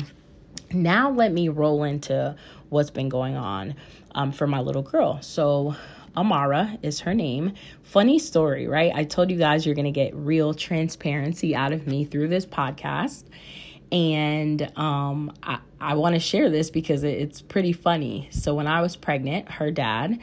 now 0.73 1.11
let 1.11 1.33
me 1.33 1.49
roll 1.49 1.85
into 1.85 2.37
what's 2.69 2.91
been 2.91 3.09
going 3.09 3.37
on 3.37 3.75
um, 4.15 4.33
for 4.33 4.47
my 4.47 4.61
little 4.61 4.83
girl. 4.83 5.21
So, 5.23 5.77
Amara 6.15 6.79
is 6.83 7.01
her 7.01 7.15
name. 7.15 7.55
Funny 7.83 8.19
story, 8.19 8.67
right? 8.67 8.93
I 8.95 9.05
told 9.05 9.31
you 9.31 9.39
guys 9.39 9.65
you're 9.65 9.75
going 9.75 9.87
to 9.87 9.91
get 9.91 10.15
real 10.15 10.53
transparency 10.53 11.57
out 11.57 11.73
of 11.73 11.87
me 11.87 12.05
through 12.05 12.29
this 12.29 12.45
podcast. 12.45 13.25
And 13.91 14.71
um, 14.77 15.33
I, 15.43 15.59
I 15.81 15.95
want 15.95 16.15
to 16.15 16.21
share 16.21 16.51
this 16.51 16.71
because 16.71 17.03
it's 17.03 17.41
pretty 17.41 17.73
funny. 17.73 18.29
So, 18.31 18.55
when 18.55 18.67
I 18.67 18.83
was 18.83 18.97
pregnant, 18.97 19.51
her 19.51 19.71
dad 19.71 20.19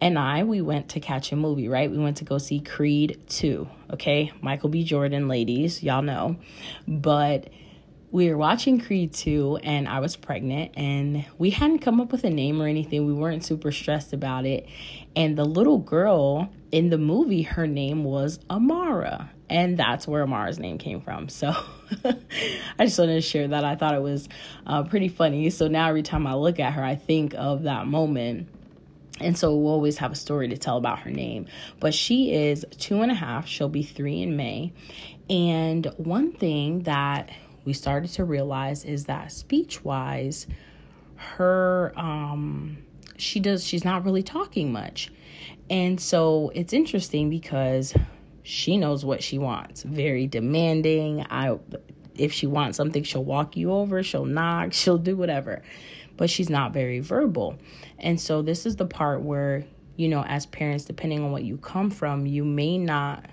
and 0.00 0.18
I, 0.18 0.44
we 0.44 0.60
went 0.60 0.90
to 0.90 1.00
catch 1.00 1.32
a 1.32 1.36
movie, 1.36 1.68
right? 1.68 1.90
We 1.90 1.98
went 1.98 2.18
to 2.18 2.24
go 2.24 2.38
see 2.38 2.60
Creed 2.60 3.20
2, 3.28 3.68
okay? 3.92 4.32
Michael 4.40 4.70
B. 4.70 4.82
Jordan, 4.82 5.28
ladies, 5.28 5.82
y'all 5.82 6.02
know. 6.02 6.36
But 6.88 7.50
we 8.10 8.28
were 8.28 8.36
watching 8.36 8.80
Creed 8.80 9.12
2 9.12 9.60
and 9.62 9.88
I 9.88 10.00
was 10.00 10.16
pregnant 10.16 10.72
and 10.76 11.24
we 11.38 11.50
hadn't 11.50 11.78
come 11.78 12.00
up 12.00 12.10
with 12.10 12.24
a 12.24 12.30
name 12.30 12.60
or 12.60 12.66
anything. 12.66 13.06
We 13.06 13.12
weren't 13.12 13.44
super 13.44 13.70
stressed 13.70 14.12
about 14.12 14.46
it. 14.46 14.66
And 15.14 15.36
the 15.36 15.44
little 15.44 15.78
girl 15.78 16.50
in 16.72 16.90
the 16.90 16.98
movie, 16.98 17.42
her 17.42 17.66
name 17.66 18.02
was 18.02 18.40
Amara. 18.48 19.30
And 19.48 19.78
that's 19.78 20.08
where 20.08 20.22
Amara's 20.22 20.58
name 20.58 20.78
came 20.78 21.00
from. 21.00 21.28
So 21.28 21.48
I 22.04 22.86
just 22.86 22.98
wanted 22.98 23.14
to 23.14 23.20
share 23.20 23.48
that. 23.48 23.64
I 23.64 23.76
thought 23.76 23.94
it 23.94 24.02
was 24.02 24.28
uh, 24.66 24.84
pretty 24.84 25.08
funny. 25.08 25.50
So 25.50 25.68
now 25.68 25.88
every 25.88 26.02
time 26.02 26.26
I 26.26 26.34
look 26.34 26.58
at 26.58 26.72
her, 26.72 26.82
I 26.82 26.94
think 26.94 27.34
of 27.34 27.64
that 27.64 27.86
moment. 27.86 28.48
And 29.20 29.36
so 29.36 29.54
we'll 29.54 29.72
always 29.72 29.98
have 29.98 30.12
a 30.12 30.16
story 30.16 30.48
to 30.48 30.56
tell 30.56 30.76
about 30.76 31.00
her 31.00 31.10
name. 31.10 31.46
But 31.78 31.94
she 31.94 32.32
is 32.32 32.64
two 32.78 33.02
and 33.02 33.10
a 33.10 33.14
half. 33.14 33.46
She'll 33.46 33.68
be 33.68 33.82
three 33.82 34.22
in 34.22 34.36
May. 34.36 34.72
And 35.28 35.86
one 35.96 36.32
thing 36.32 36.84
that 36.84 37.30
we 37.64 37.72
started 37.72 38.10
to 38.12 38.24
realize 38.24 38.84
is 38.84 39.04
that 39.04 39.30
speech 39.32 39.84
wise, 39.84 40.46
her, 41.16 41.92
um, 41.96 42.78
she 43.16 43.40
does, 43.40 43.64
she's 43.64 43.84
not 43.84 44.04
really 44.04 44.22
talking 44.22 44.72
much. 44.72 45.12
And 45.68 46.00
so 46.00 46.50
it's 46.54 46.72
interesting 46.72 47.30
because 47.30 47.94
she 48.42 48.76
knows 48.76 49.04
what 49.04 49.22
she 49.22 49.38
wants. 49.38 49.82
Very 49.82 50.26
demanding. 50.26 51.24
I 51.30 51.58
if 52.16 52.32
she 52.32 52.46
wants 52.46 52.76
something, 52.76 53.02
she'll 53.02 53.24
walk 53.24 53.56
you 53.56 53.72
over, 53.72 54.02
she'll 54.02 54.26
knock, 54.26 54.72
she'll 54.74 54.98
do 54.98 55.16
whatever. 55.16 55.62
But 56.20 56.28
she's 56.28 56.50
not 56.50 56.74
very 56.74 57.00
verbal. 57.00 57.58
And 57.98 58.20
so 58.20 58.42
this 58.42 58.66
is 58.66 58.76
the 58.76 58.84
part 58.84 59.22
where, 59.22 59.64
you 59.96 60.06
know, 60.06 60.22
as 60.22 60.44
parents, 60.44 60.84
depending 60.84 61.24
on 61.24 61.32
what 61.32 61.44
you 61.44 61.56
come 61.56 61.88
from, 61.90 62.26
you 62.26 62.44
may 62.44 62.76
not 62.76 63.24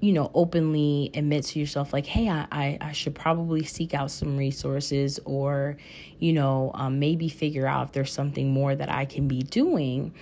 you 0.00 0.12
know, 0.12 0.30
openly 0.34 1.10
admit 1.14 1.44
to 1.44 1.58
yourself, 1.58 1.94
like, 1.94 2.04
hey, 2.04 2.28
I, 2.28 2.46
I, 2.52 2.78
I 2.80 2.92
should 2.92 3.14
probably 3.14 3.64
seek 3.64 3.94
out 3.94 4.10
some 4.10 4.36
resources 4.36 5.18
or, 5.24 5.78
you 6.18 6.34
know, 6.34 6.72
um, 6.74 6.98
maybe 6.98 7.30
figure 7.30 7.66
out 7.66 7.86
if 7.86 7.92
there's 7.92 8.12
something 8.12 8.50
more 8.50 8.74
that 8.74 8.90
I 8.90 9.06
can 9.06 9.28
be 9.28 9.42
doing. 9.42 10.12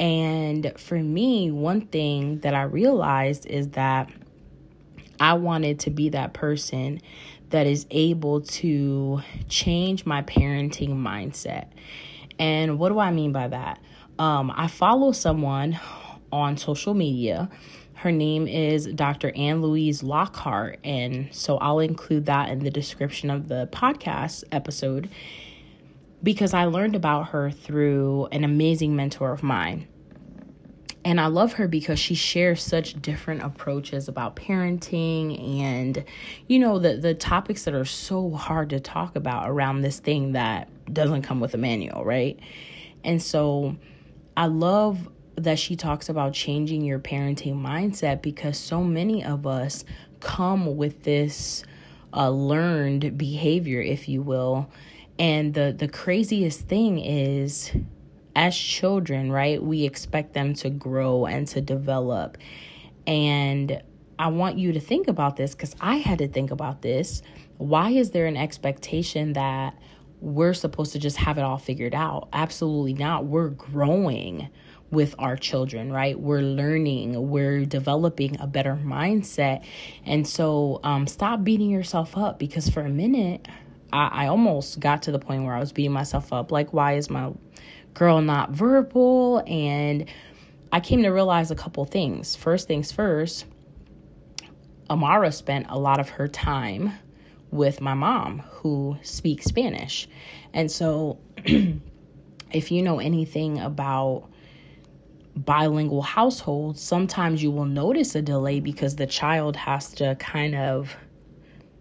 And 0.00 0.72
for 0.76 0.98
me, 0.98 1.52
one 1.52 1.82
thing 1.82 2.40
that 2.40 2.54
I 2.54 2.62
realized 2.62 3.46
is 3.46 3.68
that 3.70 4.10
I 5.20 5.34
wanted 5.34 5.80
to 5.80 5.90
be 5.90 6.08
that 6.08 6.32
person 6.32 7.00
that 7.50 7.66
is 7.66 7.86
able 7.90 8.40
to 8.40 9.20
change 9.48 10.06
my 10.06 10.22
parenting 10.22 10.90
mindset. 10.90 11.68
And 12.38 12.78
what 12.78 12.88
do 12.88 12.98
I 12.98 13.10
mean 13.10 13.32
by 13.32 13.48
that? 13.48 13.80
Um, 14.18 14.52
I 14.54 14.66
follow 14.66 15.12
someone 15.12 15.78
on 16.32 16.56
social 16.56 16.94
media 16.94 17.50
her 18.00 18.10
name 18.10 18.48
is 18.48 18.86
Dr. 18.86 19.30
Ann 19.36 19.60
Louise 19.60 20.02
Lockhart. 20.02 20.78
And 20.82 21.28
so 21.32 21.58
I'll 21.58 21.80
include 21.80 22.24
that 22.26 22.48
in 22.48 22.60
the 22.60 22.70
description 22.70 23.28
of 23.28 23.48
the 23.48 23.68
podcast 23.70 24.42
episode 24.50 25.10
because 26.22 26.54
I 26.54 26.64
learned 26.64 26.96
about 26.96 27.28
her 27.28 27.50
through 27.50 28.28
an 28.32 28.42
amazing 28.42 28.96
mentor 28.96 29.32
of 29.32 29.42
mine. 29.42 29.86
And 31.04 31.18
I 31.20 31.26
love 31.26 31.54
her 31.54 31.66
because 31.66 31.98
she 31.98 32.14
shares 32.14 32.62
such 32.62 33.00
different 33.00 33.42
approaches 33.42 34.06
about 34.06 34.36
parenting 34.36 35.60
and, 35.62 36.04
you 36.46 36.58
know, 36.58 36.78
the, 36.78 36.96
the 36.96 37.14
topics 37.14 37.64
that 37.64 37.74
are 37.74 37.86
so 37.86 38.30
hard 38.30 38.70
to 38.70 38.80
talk 38.80 39.16
about 39.16 39.48
around 39.48 39.80
this 39.80 39.98
thing 39.98 40.32
that 40.32 40.68
doesn't 40.92 41.22
come 41.22 41.40
with 41.40 41.54
a 41.54 41.58
manual, 41.58 42.04
right? 42.04 42.38
And 43.02 43.22
so 43.22 43.76
I 44.36 44.46
love 44.46 45.08
that 45.36 45.58
she 45.58 45.74
talks 45.74 46.10
about 46.10 46.34
changing 46.34 46.84
your 46.84 46.98
parenting 46.98 47.54
mindset 47.54 48.20
because 48.20 48.58
so 48.58 48.84
many 48.84 49.24
of 49.24 49.46
us 49.46 49.84
come 50.20 50.76
with 50.76 51.02
this 51.04 51.64
uh, 52.12 52.28
learned 52.28 53.16
behavior, 53.16 53.80
if 53.80 54.06
you 54.06 54.20
will. 54.20 54.70
And 55.18 55.54
the, 55.54 55.74
the 55.76 55.88
craziest 55.88 56.60
thing 56.60 56.98
is, 56.98 57.70
as 58.36 58.56
children, 58.56 59.32
right, 59.32 59.62
we 59.62 59.84
expect 59.84 60.34
them 60.34 60.54
to 60.54 60.70
grow 60.70 61.26
and 61.26 61.46
to 61.48 61.60
develop. 61.60 62.38
And 63.06 63.82
I 64.18 64.28
want 64.28 64.58
you 64.58 64.72
to 64.72 64.80
think 64.80 65.08
about 65.08 65.36
this 65.36 65.54
because 65.54 65.74
I 65.80 65.96
had 65.96 66.18
to 66.18 66.28
think 66.28 66.50
about 66.50 66.82
this. 66.82 67.22
Why 67.58 67.90
is 67.90 68.10
there 68.10 68.26
an 68.26 68.36
expectation 68.36 69.32
that 69.32 69.74
we're 70.20 70.54
supposed 70.54 70.92
to 70.92 70.98
just 70.98 71.16
have 71.16 71.38
it 71.38 71.42
all 71.42 71.58
figured 71.58 71.94
out? 71.94 72.28
Absolutely 72.32 72.94
not. 72.94 73.24
We're 73.24 73.48
growing 73.48 74.48
with 74.90 75.14
our 75.18 75.36
children, 75.36 75.92
right? 75.92 76.18
We're 76.18 76.42
learning, 76.42 77.30
we're 77.30 77.64
developing 77.64 78.38
a 78.40 78.46
better 78.46 78.78
mindset. 78.82 79.64
And 80.04 80.26
so 80.26 80.80
um, 80.82 81.06
stop 81.06 81.44
beating 81.44 81.70
yourself 81.70 82.16
up 82.16 82.38
because 82.38 82.68
for 82.68 82.80
a 82.80 82.88
minute, 82.88 83.46
I, 83.92 84.24
I 84.24 84.26
almost 84.26 84.80
got 84.80 85.02
to 85.02 85.12
the 85.12 85.18
point 85.18 85.44
where 85.44 85.54
I 85.54 85.60
was 85.60 85.72
beating 85.72 85.92
myself 85.92 86.32
up. 86.32 86.50
Like, 86.50 86.72
why 86.72 86.94
is 86.94 87.08
my 87.08 87.30
girl 87.94 88.20
not 88.20 88.50
verbal? 88.50 89.42
And 89.46 90.06
I 90.72 90.80
came 90.80 91.02
to 91.02 91.10
realize 91.10 91.50
a 91.50 91.56
couple 91.56 91.84
things. 91.84 92.36
First 92.36 92.68
things 92.68 92.92
first, 92.92 93.44
Amara 94.88 95.32
spent 95.32 95.66
a 95.68 95.78
lot 95.78 96.00
of 96.00 96.08
her 96.08 96.28
time 96.28 96.92
with 97.50 97.80
my 97.80 97.94
mom 97.94 98.40
who 98.50 98.96
speaks 99.02 99.46
Spanish. 99.46 100.08
And 100.52 100.70
so, 100.70 101.18
if 102.52 102.70
you 102.70 102.82
know 102.82 102.98
anything 102.98 103.58
about 103.58 104.28
bilingual 105.36 106.02
households, 106.02 106.80
sometimes 106.80 107.42
you 107.42 107.50
will 107.50 107.64
notice 107.64 108.14
a 108.14 108.22
delay 108.22 108.60
because 108.60 108.96
the 108.96 109.06
child 109.06 109.56
has 109.56 109.92
to 109.94 110.16
kind 110.16 110.54
of 110.54 110.96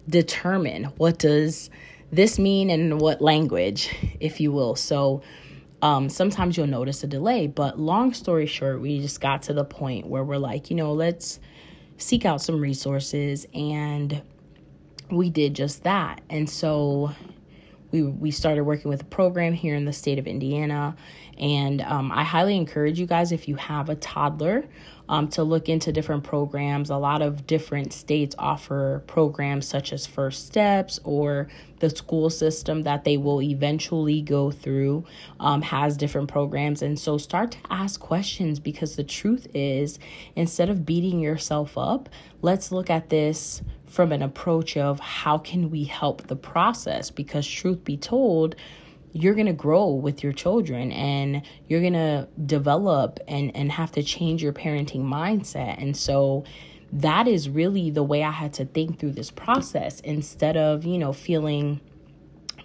determine 0.07 0.85
what 0.97 1.19
does 1.19 1.69
this 2.11 2.39
mean 2.39 2.69
and 2.69 2.99
what 2.99 3.21
language, 3.21 3.93
if 4.19 4.39
you 4.39 4.51
will. 4.51 4.75
So 4.75 5.21
um, 5.81 6.09
sometimes 6.09 6.57
you'll 6.57 6.67
notice 6.67 7.03
a 7.03 7.07
delay. 7.07 7.47
But 7.47 7.79
long 7.79 8.13
story 8.13 8.45
short, 8.45 8.81
we 8.81 8.99
just 8.99 9.21
got 9.21 9.43
to 9.43 9.53
the 9.53 9.65
point 9.65 10.07
where 10.07 10.23
we're 10.23 10.37
like, 10.37 10.69
you 10.69 10.75
know, 10.75 10.93
let's 10.93 11.39
seek 11.97 12.25
out 12.25 12.41
some 12.41 12.59
resources. 12.59 13.47
And 13.53 14.21
we 15.11 15.29
did 15.29 15.55
just 15.55 15.83
that. 15.83 16.21
And 16.29 16.49
so 16.49 17.11
we 17.91 18.03
we 18.03 18.31
started 18.31 18.63
working 18.63 18.89
with 18.89 19.01
a 19.01 19.05
program 19.05 19.53
here 19.53 19.75
in 19.75 19.85
the 19.85 19.93
state 19.93 20.19
of 20.19 20.27
Indiana, 20.27 20.95
and 21.39 21.81
um, 21.81 22.11
I 22.11 22.23
highly 22.23 22.55
encourage 22.55 22.99
you 22.99 23.05
guys 23.05 23.31
if 23.31 23.47
you 23.47 23.55
have 23.55 23.89
a 23.89 23.95
toddler 23.95 24.65
um, 25.07 25.27
to 25.29 25.43
look 25.43 25.69
into 25.69 25.91
different 25.91 26.23
programs. 26.23 26.89
A 26.89 26.97
lot 26.97 27.21
of 27.21 27.47
different 27.47 27.93
states 27.93 28.35
offer 28.37 29.03
programs 29.07 29.67
such 29.67 29.91
as 29.91 30.05
First 30.05 30.45
Steps 30.45 30.99
or 31.03 31.47
the 31.79 31.89
school 31.89 32.29
system 32.29 32.83
that 32.83 33.05
they 33.05 33.17
will 33.17 33.41
eventually 33.41 34.21
go 34.21 34.51
through 34.51 35.05
um, 35.39 35.61
has 35.61 35.97
different 35.97 36.29
programs. 36.29 36.81
And 36.81 36.99
so 36.99 37.17
start 37.17 37.51
to 37.51 37.57
ask 37.69 37.99
questions 37.99 38.59
because 38.59 38.95
the 38.95 39.03
truth 39.03 39.47
is, 39.53 39.97
instead 40.35 40.69
of 40.69 40.85
beating 40.85 41.19
yourself 41.19 41.77
up, 41.77 42.09
let's 42.41 42.71
look 42.71 42.89
at 42.89 43.09
this 43.09 43.63
from 43.87 44.11
an 44.11 44.21
approach 44.21 44.77
of 44.77 44.99
how 44.99 45.37
can 45.37 45.71
we 45.71 45.83
help 45.83 46.27
the 46.27 46.35
process 46.35 47.09
because 47.09 47.47
truth 47.47 47.83
be 47.83 47.97
told 47.97 48.55
you're 49.11 49.33
going 49.33 49.47
to 49.47 49.53
grow 49.53 49.89
with 49.89 50.23
your 50.23 50.33
children 50.33 50.91
and 50.91 51.41
you're 51.67 51.81
going 51.81 51.93
to 51.93 52.27
develop 52.45 53.19
and 53.27 53.55
and 53.55 53.71
have 53.71 53.91
to 53.91 54.03
change 54.03 54.43
your 54.43 54.53
parenting 54.53 55.01
mindset 55.01 55.81
and 55.81 55.95
so 55.95 56.43
that 56.91 57.27
is 57.27 57.49
really 57.49 57.91
the 57.91 58.03
way 58.03 58.23
I 58.23 58.31
had 58.31 58.53
to 58.53 58.65
think 58.65 58.99
through 58.99 59.11
this 59.11 59.31
process 59.31 59.99
instead 60.01 60.57
of 60.57 60.85
you 60.85 60.97
know 60.97 61.13
feeling 61.13 61.81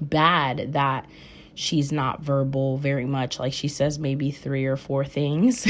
bad 0.01 0.73
that 0.73 1.07
she's 1.55 1.93
not 1.93 2.21
verbal 2.23 2.79
very 2.79 3.05
much. 3.05 3.39
Like 3.39 3.53
she 3.53 3.69
says 3.69 3.99
maybe 3.99 4.31
three 4.31 4.67
or 4.67 4.77
four 4.77 5.05
things, 5.05 5.67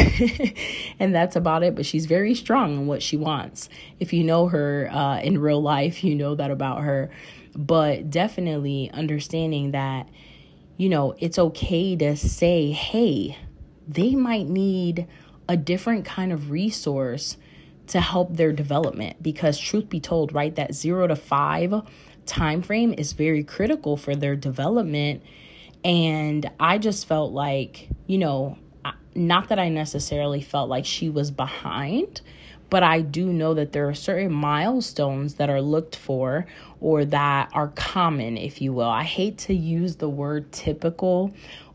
and 0.98 1.14
that's 1.14 1.36
about 1.36 1.62
it. 1.62 1.74
But 1.74 1.86
she's 1.86 2.06
very 2.06 2.34
strong 2.34 2.74
in 2.74 2.86
what 2.86 3.02
she 3.02 3.16
wants. 3.16 3.68
If 4.00 4.12
you 4.12 4.24
know 4.24 4.48
her 4.48 4.88
uh, 4.90 5.20
in 5.20 5.38
real 5.38 5.62
life, 5.62 6.02
you 6.02 6.14
know 6.14 6.34
that 6.34 6.50
about 6.50 6.82
her. 6.82 7.10
But 7.56 8.10
definitely 8.10 8.90
understanding 8.92 9.72
that, 9.72 10.08
you 10.76 10.88
know, 10.88 11.14
it's 11.18 11.38
okay 11.38 11.96
to 11.96 12.16
say, 12.16 12.72
hey, 12.72 13.38
they 13.86 14.14
might 14.14 14.48
need 14.48 15.06
a 15.48 15.56
different 15.56 16.04
kind 16.04 16.32
of 16.32 16.50
resource 16.50 17.36
to 17.88 18.00
help 18.00 18.36
their 18.36 18.52
development. 18.52 19.22
Because 19.22 19.58
truth 19.58 19.88
be 19.88 20.00
told 20.00 20.32
right 20.32 20.54
that 20.56 20.74
0 20.74 21.08
to 21.08 21.16
5 21.16 21.82
time 22.26 22.62
frame 22.62 22.94
is 22.96 23.12
very 23.12 23.44
critical 23.44 23.96
for 23.96 24.16
their 24.16 24.36
development. 24.36 25.22
And 25.84 26.50
I 26.58 26.78
just 26.78 27.06
felt 27.06 27.32
like, 27.32 27.88
you 28.06 28.18
know, 28.18 28.58
not 29.14 29.48
that 29.48 29.58
I 29.58 29.68
necessarily 29.68 30.40
felt 30.40 30.68
like 30.68 30.86
she 30.86 31.10
was 31.10 31.30
behind, 31.30 32.20
but 32.70 32.82
I 32.82 33.00
do 33.00 33.32
know 33.32 33.54
that 33.54 33.72
there 33.72 33.88
are 33.88 33.94
certain 33.94 34.32
milestones 34.32 35.34
that 35.34 35.50
are 35.50 35.60
looked 35.60 35.96
for 35.96 36.46
or 36.80 37.04
that 37.06 37.50
are 37.52 37.68
common, 37.68 38.36
if 38.36 38.60
you 38.60 38.72
will. 38.72 38.88
I 38.88 39.04
hate 39.04 39.38
to 39.38 39.54
use 39.54 39.96
the 39.96 40.08
word 40.08 40.52
typical 40.52 41.32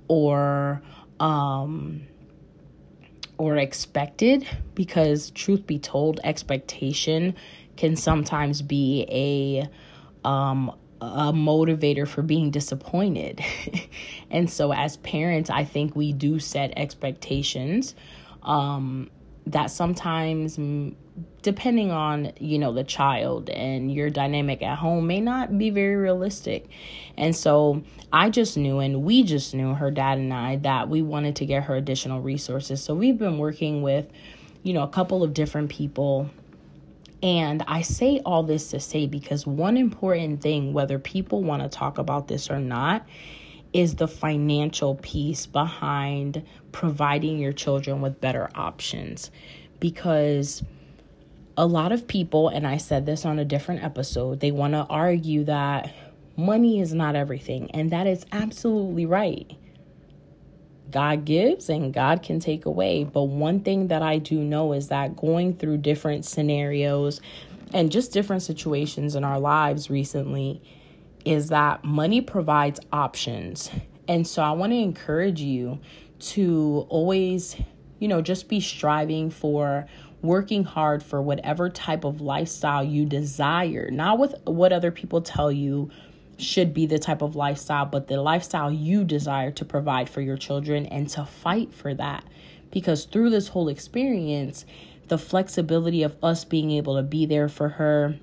or 0.07 0.81
um 1.19 2.01
or 3.37 3.55
expected 3.57 4.47
because 4.75 5.31
truth 5.31 5.65
be 5.65 5.79
told 5.79 6.19
expectation 6.23 7.35
can 7.77 7.95
sometimes 7.95 8.61
be 8.61 9.05
a 9.09 10.27
um 10.27 10.75
a 11.01 11.31
motivator 11.31 12.05
for 12.05 12.21
being 12.21 12.51
disappointed. 12.51 13.39
and 14.29 14.49
so, 14.49 14.73
as 14.73 14.97
parents, 14.97 15.49
I 15.49 15.63
think 15.63 15.95
we 15.95 16.11
do 16.11 16.39
set 16.39 16.73
expectations 16.75 17.95
um, 18.43 19.09
that 19.47 19.71
sometimes, 19.71 20.59
depending 21.41 21.91
on 21.91 22.31
you 22.39 22.59
know 22.59 22.73
the 22.73 22.83
child 22.83 23.49
and 23.49 23.91
your 23.91 24.09
dynamic 24.09 24.61
at 24.61 24.77
home, 24.77 25.07
may 25.07 25.21
not 25.21 25.57
be 25.57 25.69
very 25.69 25.95
realistic. 25.95 26.67
And 27.17 27.35
so, 27.35 27.83
I 28.13 28.29
just 28.29 28.57
knew, 28.57 28.79
and 28.79 29.03
we 29.03 29.23
just 29.23 29.53
knew, 29.53 29.73
her 29.73 29.91
dad 29.91 30.17
and 30.17 30.33
I, 30.33 30.57
that 30.57 30.89
we 30.89 31.01
wanted 31.01 31.35
to 31.37 31.45
get 31.45 31.63
her 31.63 31.75
additional 31.75 32.21
resources. 32.21 32.83
So 32.83 32.93
we've 32.93 33.17
been 33.17 33.37
working 33.37 33.81
with, 33.81 34.07
you 34.63 34.73
know, 34.73 34.83
a 34.83 34.87
couple 34.87 35.23
of 35.23 35.33
different 35.33 35.69
people 35.69 36.29
and 37.21 37.63
I 37.67 37.81
say 37.81 38.21
all 38.25 38.43
this 38.43 38.69
to 38.69 38.79
say 38.79 39.05
because 39.05 39.45
one 39.45 39.75
important 39.75 40.41
thing, 40.41 40.73
whether 40.73 40.99
people 40.99 41.43
want 41.43 41.63
to 41.63 41.69
talk 41.69 41.97
about 41.97 42.27
this 42.27 42.49
or 42.49 42.59
not, 42.59 43.05
is 43.73 43.95
the 43.95 44.07
financial 44.07 44.95
piece 44.95 45.45
behind 45.45 46.43
providing 46.71 47.39
your 47.39 47.53
children 47.53 48.01
with 48.01 48.19
better 48.19 48.49
options. 48.55 49.31
Because 49.79 50.63
a 51.55 51.65
lot 51.65 51.91
of 51.91 52.07
people, 52.07 52.49
and 52.49 52.65
I 52.65 52.77
said 52.77 53.05
this 53.05 53.25
on 53.25 53.37
a 53.39 53.45
different 53.45 53.83
episode, 53.83 54.39
they 54.39 54.51
want 54.51 54.73
to 54.73 54.85
argue 54.89 55.43
that 55.45 55.93
money 56.35 56.79
is 56.79 56.93
not 56.93 57.15
everything. 57.15 57.69
And 57.71 57.91
that 57.91 58.07
is 58.07 58.25
absolutely 58.31 59.05
right. 59.05 59.51
God 60.89 61.25
gives 61.25 61.69
and 61.69 61.93
God 61.93 62.23
can 62.23 62.39
take 62.39 62.65
away. 62.65 63.03
But 63.03 63.25
one 63.25 63.59
thing 63.59 63.89
that 63.89 64.01
I 64.01 64.17
do 64.17 64.39
know 64.39 64.73
is 64.73 64.87
that 64.87 65.15
going 65.15 65.55
through 65.55 65.77
different 65.77 66.25
scenarios 66.25 67.21
and 67.73 67.91
just 67.91 68.11
different 68.11 68.41
situations 68.41 69.15
in 69.15 69.23
our 69.23 69.39
lives 69.39 69.89
recently 69.89 70.61
is 71.29 71.49
that 71.49 71.83
money 71.83 72.21
provides 72.21 72.79
options. 72.91 73.69
And 74.07 74.25
so 74.25 74.41
I 74.41 74.51
want 74.53 74.71
to 74.71 74.77
encourage 74.77 75.39
you 75.39 75.79
to 76.19 76.87
always, 76.89 77.55
you 77.99 78.07
know, 78.07 78.19
just 78.21 78.49
be 78.49 78.59
striving 78.59 79.29
for 79.29 79.85
working 80.23 80.63
hard 80.63 81.03
for 81.03 81.21
whatever 81.21 81.69
type 81.69 82.03
of 82.03 82.19
lifestyle 82.19 82.83
you 82.83 83.05
desire, 83.05 83.91
not 83.91 84.17
with 84.17 84.33
what 84.45 84.73
other 84.73 84.89
people 84.89 85.21
tell 85.21 85.51
you 85.51 85.91
should 86.37 86.73
be 86.73 86.87
the 86.87 86.97
type 86.97 87.21
of 87.21 87.35
lifestyle, 87.35 87.85
but 87.85 88.07
the 88.07 88.19
lifestyle 88.19 88.71
you 88.71 89.03
desire 89.03 89.51
to 89.51 89.63
provide 89.63 90.09
for 90.09 90.21
your 90.21 90.37
children 90.37 90.87
and 90.87 91.09
to 91.09 91.23
fight 91.25 91.71
for 91.71 91.93
that. 91.93 92.23
Because 92.71 93.05
through 93.05 93.29
this 93.29 93.49
whole 93.49 93.69
experience, 93.69 94.65
the 95.09 95.17
flexibility 95.19 96.01
of 96.01 96.17
us 96.23 96.43
being 96.43 96.71
able 96.71 96.95
to 96.95 97.03
be 97.03 97.27
there 97.27 97.49
for 97.49 97.69
her 97.69 98.17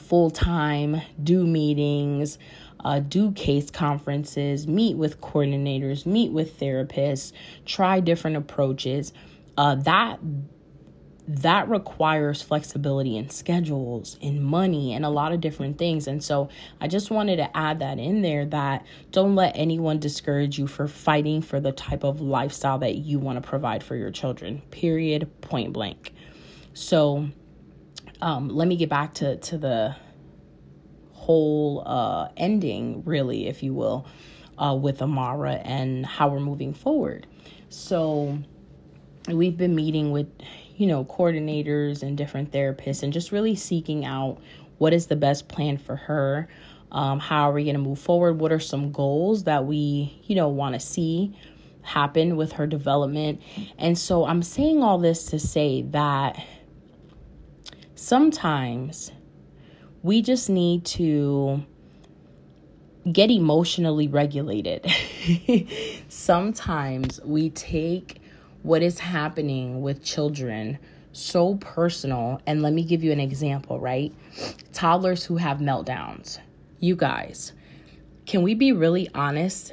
full 0.00 0.30
time, 0.30 1.00
do 1.22 1.46
meetings, 1.46 2.38
uh, 2.84 3.00
do 3.00 3.32
case 3.32 3.70
conferences, 3.70 4.66
meet 4.66 4.96
with 4.96 5.20
coordinators, 5.20 6.06
meet 6.06 6.32
with 6.32 6.58
therapists, 6.58 7.32
try 7.64 8.00
different 8.00 8.36
approaches. 8.36 9.12
Uh, 9.56 9.74
that 9.74 10.20
that 11.28 11.68
requires 11.68 12.40
flexibility 12.40 13.16
in 13.16 13.28
schedules, 13.30 14.16
in 14.20 14.40
money, 14.42 14.94
and 14.94 15.04
a 15.04 15.08
lot 15.08 15.32
of 15.32 15.40
different 15.40 15.76
things. 15.76 16.06
And 16.06 16.22
so 16.22 16.48
I 16.80 16.86
just 16.86 17.10
wanted 17.10 17.36
to 17.36 17.56
add 17.56 17.80
that 17.80 17.98
in 17.98 18.22
there 18.22 18.46
that 18.46 18.86
don't 19.10 19.34
let 19.34 19.56
anyone 19.56 19.98
discourage 19.98 20.58
you 20.58 20.68
for 20.68 20.86
fighting 20.86 21.42
for 21.42 21.58
the 21.58 21.72
type 21.72 22.04
of 22.04 22.20
lifestyle 22.20 22.78
that 22.78 22.96
you 22.96 23.18
want 23.18 23.42
to 23.42 23.48
provide 23.48 23.82
for 23.82 23.96
your 23.96 24.10
children, 24.10 24.62
period, 24.70 25.28
point 25.40 25.72
blank. 25.72 26.12
So 26.74 27.28
um, 28.20 28.48
let 28.48 28.68
me 28.68 28.76
get 28.76 28.88
back 28.88 29.14
to, 29.14 29.36
to 29.36 29.58
the 29.58 29.96
whole 31.12 31.82
uh, 31.86 32.28
ending, 32.36 33.02
really, 33.04 33.48
if 33.48 33.62
you 33.62 33.74
will, 33.74 34.06
uh, 34.58 34.74
with 34.74 35.02
Amara 35.02 35.54
and 35.54 36.06
how 36.06 36.28
we're 36.28 36.40
moving 36.40 36.72
forward. 36.72 37.26
So 37.68 38.38
we've 39.28 39.56
been 39.56 39.74
meeting 39.74 40.12
with 40.12 40.28
you 40.76 40.86
know, 40.86 41.04
coordinators 41.04 42.02
and 42.02 42.16
different 42.16 42.52
therapists 42.52 43.02
and 43.02 43.12
just 43.12 43.32
really 43.32 43.56
seeking 43.56 44.04
out 44.04 44.38
what 44.78 44.92
is 44.92 45.06
the 45.06 45.16
best 45.16 45.48
plan 45.48 45.78
for 45.78 45.96
her. 45.96 46.48
Um, 46.92 47.18
how 47.18 47.50
are 47.50 47.52
we 47.52 47.64
going 47.64 47.76
to 47.76 47.82
move 47.82 47.98
forward? 47.98 48.38
What 48.38 48.52
are 48.52 48.60
some 48.60 48.92
goals 48.92 49.44
that 49.44 49.64
we, 49.64 50.20
you 50.24 50.36
know, 50.36 50.48
want 50.48 50.74
to 50.74 50.80
see 50.80 51.34
happen 51.82 52.36
with 52.36 52.52
her 52.52 52.66
development? 52.66 53.42
And 53.78 53.98
so 53.98 54.26
I'm 54.26 54.42
saying 54.42 54.82
all 54.82 54.98
this 54.98 55.26
to 55.26 55.38
say 55.38 55.82
that 55.82 56.38
sometimes 57.96 59.10
we 60.02 60.22
just 60.22 60.48
need 60.48 60.84
to 60.84 61.64
get 63.10 63.30
emotionally 63.30 64.06
regulated. 64.06 64.86
sometimes 66.08 67.20
we 67.24 67.50
take 67.50 68.20
what 68.62 68.82
is 68.82 68.98
happening 68.98 69.80
with 69.80 70.04
children 70.04 70.78
so 71.12 71.54
personal. 71.56 72.40
And 72.46 72.62
let 72.62 72.72
me 72.72 72.84
give 72.84 73.02
you 73.02 73.10
an 73.10 73.20
example, 73.20 73.80
right? 73.80 74.12
Toddlers 74.72 75.24
who 75.24 75.38
have 75.38 75.58
meltdowns. 75.58 76.38
You 76.78 76.94
guys, 76.94 77.52
can 78.26 78.42
we 78.42 78.54
be 78.54 78.72
really 78.72 79.08
honest 79.14 79.72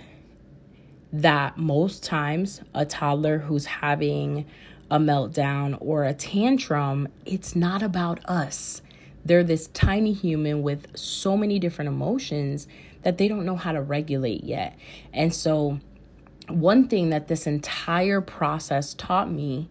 that 1.12 1.57
most 1.57 2.03
times 2.03 2.62
a 2.73 2.86
toddler 2.86 3.38
who's 3.38 3.65
having 3.65 4.45
a 4.93 4.99
meltdown 4.99 5.75
or 5.82 6.03
a 6.03 6.13
tantrum, 6.13 7.08
it's 7.25 7.56
not 7.56 7.82
about 7.82 8.23
us. 8.25 8.84
They're 9.25 9.43
this 9.43 9.65
tiny 9.69 10.13
human 10.13 10.62
with 10.62 10.86
so 10.95 11.36
many 11.36 11.58
different 11.58 11.89
emotions 11.89 12.67
that 13.01 13.17
they 13.17 13.27
don't 13.27 13.43
know 13.43 13.56
how 13.56 13.71
to 13.71 13.82
regulate 13.82 14.43
yet. 14.43 14.77
And 15.12 15.34
so 15.34 15.79
one 16.47 16.88
thing 16.88 17.10
that 17.10 17.27
this 17.27 17.47
entire 17.47 18.21
process 18.21 18.93
taught 18.93 19.32
me 19.32 19.67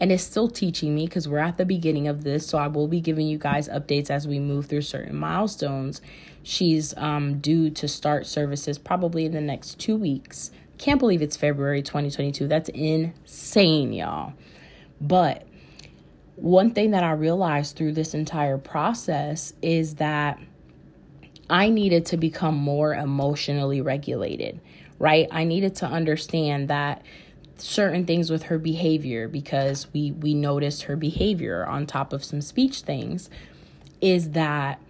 and 0.00 0.10
is 0.10 0.22
still 0.24 0.48
teaching 0.48 0.94
me 0.94 1.04
because 1.04 1.28
we're 1.28 1.38
at 1.38 1.58
the 1.58 1.66
beginning 1.66 2.08
of 2.08 2.24
this 2.24 2.46
so 2.46 2.58
i 2.58 2.66
will 2.66 2.88
be 2.88 3.00
giving 3.00 3.26
you 3.26 3.38
guys 3.38 3.68
updates 3.68 4.10
as 4.10 4.26
we 4.26 4.40
move 4.40 4.66
through 4.66 4.80
certain 4.80 5.14
milestones 5.14 6.00
she's 6.42 6.92
um, 6.96 7.38
due 7.38 7.70
to 7.70 7.86
start 7.86 8.26
services 8.26 8.78
probably 8.78 9.24
in 9.24 9.32
the 9.32 9.40
next 9.40 9.78
two 9.78 9.96
weeks 9.96 10.50
can't 10.78 10.98
believe 10.98 11.22
it's 11.22 11.36
february 11.36 11.82
2022 11.82 12.48
that's 12.48 12.68
insane 12.70 13.92
y'all 13.92 14.32
but 15.02 15.46
one 16.36 16.70
thing 16.72 16.92
that 16.92 17.04
i 17.04 17.12
realized 17.12 17.76
through 17.76 17.92
this 17.92 18.14
entire 18.14 18.56
process 18.56 19.52
is 19.60 19.96
that 19.96 20.38
i 21.50 21.68
needed 21.68 22.06
to 22.06 22.16
become 22.16 22.56
more 22.56 22.94
emotionally 22.94 23.80
regulated 23.80 24.60
right? 25.02 25.26
I 25.32 25.42
needed 25.42 25.74
to 25.76 25.86
understand 25.86 26.68
that 26.68 27.02
certain 27.58 28.06
things 28.06 28.30
with 28.30 28.44
her 28.44 28.56
behavior 28.56 29.26
because 29.26 29.92
we 29.92 30.12
we 30.12 30.32
noticed 30.32 30.84
her 30.84 30.96
behavior 30.96 31.66
on 31.66 31.86
top 31.86 32.12
of 32.12 32.24
some 32.24 32.40
speech 32.40 32.80
things 32.80 33.28
is 34.00 34.30
that 34.30 34.80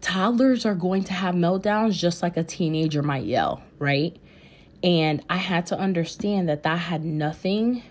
toddlers 0.00 0.64
are 0.64 0.76
going 0.76 1.02
to 1.04 1.12
have 1.12 1.34
meltdowns 1.34 1.94
just 1.94 2.22
like 2.22 2.36
a 2.36 2.44
teenager 2.44 3.02
might 3.02 3.24
yell, 3.24 3.60
right? 3.80 4.16
And 4.84 5.24
I 5.28 5.38
had 5.38 5.66
to 5.66 5.78
understand 5.78 6.48
that 6.48 6.62
that 6.62 6.78
had 6.78 7.04
nothing 7.04 7.82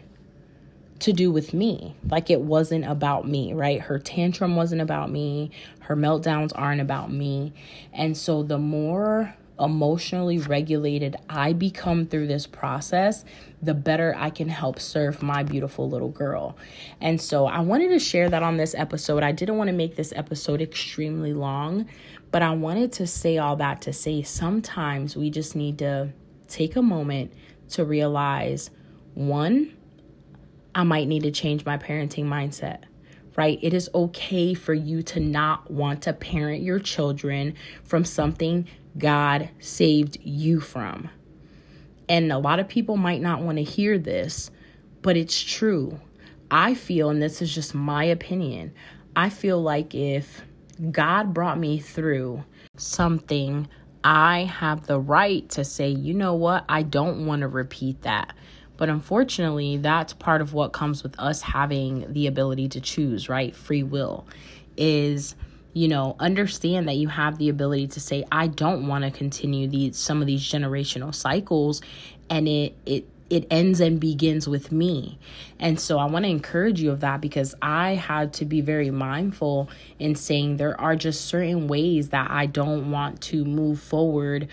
to 1.00 1.14
do 1.14 1.32
with 1.32 1.54
me. 1.54 1.96
Like 2.10 2.30
it 2.30 2.42
wasn't 2.42 2.86
about 2.86 3.28
me, 3.28 3.54
right? 3.54 3.82
Her 3.82 4.00
tantrum 4.00 4.56
wasn't 4.56 4.82
about 4.82 5.12
me. 5.12 5.52
Her 5.80 5.96
meltdowns 5.96 6.52
aren't 6.56 6.82
about 6.82 7.12
me. 7.12 7.54
And 7.94 8.18
so 8.18 8.44
the 8.44 8.58
more 8.58 9.36
emotionally 9.60 10.38
regulated 10.38 11.16
I 11.30 11.54
become 11.54 12.06
through 12.06 12.28
this 12.28 12.46
process, 12.46 13.26
the 13.62 13.74
better 13.74 14.14
I 14.18 14.30
can 14.30 14.50
help 14.50 14.80
serve 14.80 15.24
my 15.24 15.44
beautiful 15.44 15.90
little 15.90 16.10
girl. 16.10 16.58
And 17.02 17.20
so 17.20 17.48
I 17.48 17.60
wanted 17.62 17.90
to 17.90 18.00
share 18.00 18.30
that 18.30 18.44
on 18.44 18.58
this 18.58 18.76
episode. 18.76 19.24
I 19.24 19.32
didn't 19.32 19.58
want 19.58 19.70
to 19.70 19.76
make 19.76 19.96
this 19.96 20.14
episode 20.16 20.62
extremely 20.62 21.34
long, 21.34 21.88
but 22.32 22.42
I 22.42 22.52
wanted 22.52 22.92
to 22.94 23.08
say 23.08 23.38
all 23.38 23.56
that 23.58 23.82
to 23.84 23.94
say 23.94 24.22
sometimes 24.22 25.16
we 25.16 25.30
just 25.30 25.56
need 25.56 25.80
to 25.80 26.14
take 26.48 26.76
a 26.76 26.82
moment 26.82 27.34
to 27.70 27.84
realize 27.84 28.70
one, 29.14 29.77
I 30.78 30.84
might 30.84 31.10
need 31.10 31.24
to 31.24 31.32
change 31.32 31.66
my 31.66 31.78
parenting 31.78 32.26
mindset 32.26 32.84
right? 33.38 33.60
It 33.62 33.74
is 33.74 33.90
okay 33.94 34.54
for 34.54 34.74
you 34.74 35.04
to 35.04 35.20
not 35.20 35.70
want 35.72 36.02
to 36.02 36.14
parent 36.14 36.64
your 36.64 36.80
children 36.80 37.54
from 37.84 38.04
something 38.04 38.68
God 38.98 39.50
saved 39.60 40.18
you 40.22 40.60
from. 40.60 41.10
And 42.10 42.32
a 42.32 42.40
lot 42.40 42.60
of 42.60 42.68
people 42.68 42.98
might 42.98 43.22
not 43.22 43.42
want 43.42 43.60
to 43.60 43.64
hear 43.64 44.00
this, 44.00 44.50
but 45.04 45.16
it's 45.16 45.40
true. 45.40 46.00
I 46.50 46.74
feel, 46.74 47.10
and 47.10 47.22
this 47.22 47.42
is 47.42 47.54
just 47.54 47.76
my 47.76 48.06
opinion, 48.06 48.74
I 49.16 49.30
feel 49.30 49.62
like 49.62 49.94
if 49.94 50.42
God 50.92 51.34
brought 51.34 51.60
me 51.60 51.80
through 51.80 52.44
something, 52.76 53.68
I 54.04 54.46
have 54.46 54.88
the 54.88 55.00
right 55.00 55.48
to 55.50 55.64
say, 55.64 55.90
you 55.90 56.14
know 56.14 56.34
what, 56.34 56.66
I 56.68 56.82
don't 56.82 57.26
want 57.28 57.42
to 57.42 57.48
repeat 57.48 58.02
that. 58.02 58.34
But 58.78 58.90
unfortunately, 58.90 59.78
that's 59.78 60.14
part 60.14 60.42
of 60.42 60.54
what 60.54 60.72
comes 60.72 61.04
with 61.04 61.20
us 61.20 61.42
having 61.42 62.12
the 62.14 62.28
ability 62.28 62.70
to 62.70 62.82
choose, 62.82 63.28
right? 63.28 63.56
Free 63.56 63.84
will 63.84 64.28
is 64.78 65.36
you 65.74 65.88
know, 65.88 66.16
understand 66.20 66.88
that 66.88 66.96
you 66.96 67.08
have 67.08 67.38
the 67.38 67.50
ability 67.50 67.86
to 67.86 68.00
say, 68.00 68.26
I 68.32 68.48
don't 68.48 68.88
want 68.88 69.04
to 69.04 69.12
continue 69.12 69.68
these 69.68 69.96
some 69.96 70.22
of 70.22 70.28
these 70.28 70.42
generational 70.42 71.14
cycles 71.14 71.82
and 72.32 72.48
it 72.48 72.76
it 72.88 73.08
it 73.30 73.46
ends 73.52 73.80
and 73.80 74.00
begins 74.00 74.48
with 74.48 74.72
me. 74.72 75.20
And 75.60 75.80
so 75.80 76.00
I 76.00 76.06
want 76.06 76.26
to 76.26 76.30
encourage 76.30 76.82
you 76.82 76.92
of 76.92 77.02
that 77.02 77.22
because 77.22 77.54
I 77.62 77.96
had 77.96 78.34
to 78.34 78.46
be 78.46 78.62
very 78.62 78.90
mindful 78.90 79.70
in 80.00 80.16
saying 80.16 80.58
there 80.58 80.80
are 80.80 80.96
just 80.96 81.26
certain 81.26 81.68
ways 81.68 82.10
that 82.10 82.32
I 82.32 82.46
don't 82.46 82.90
want 82.90 83.22
to 83.24 83.44
move 83.44 83.80
forward 83.80 84.48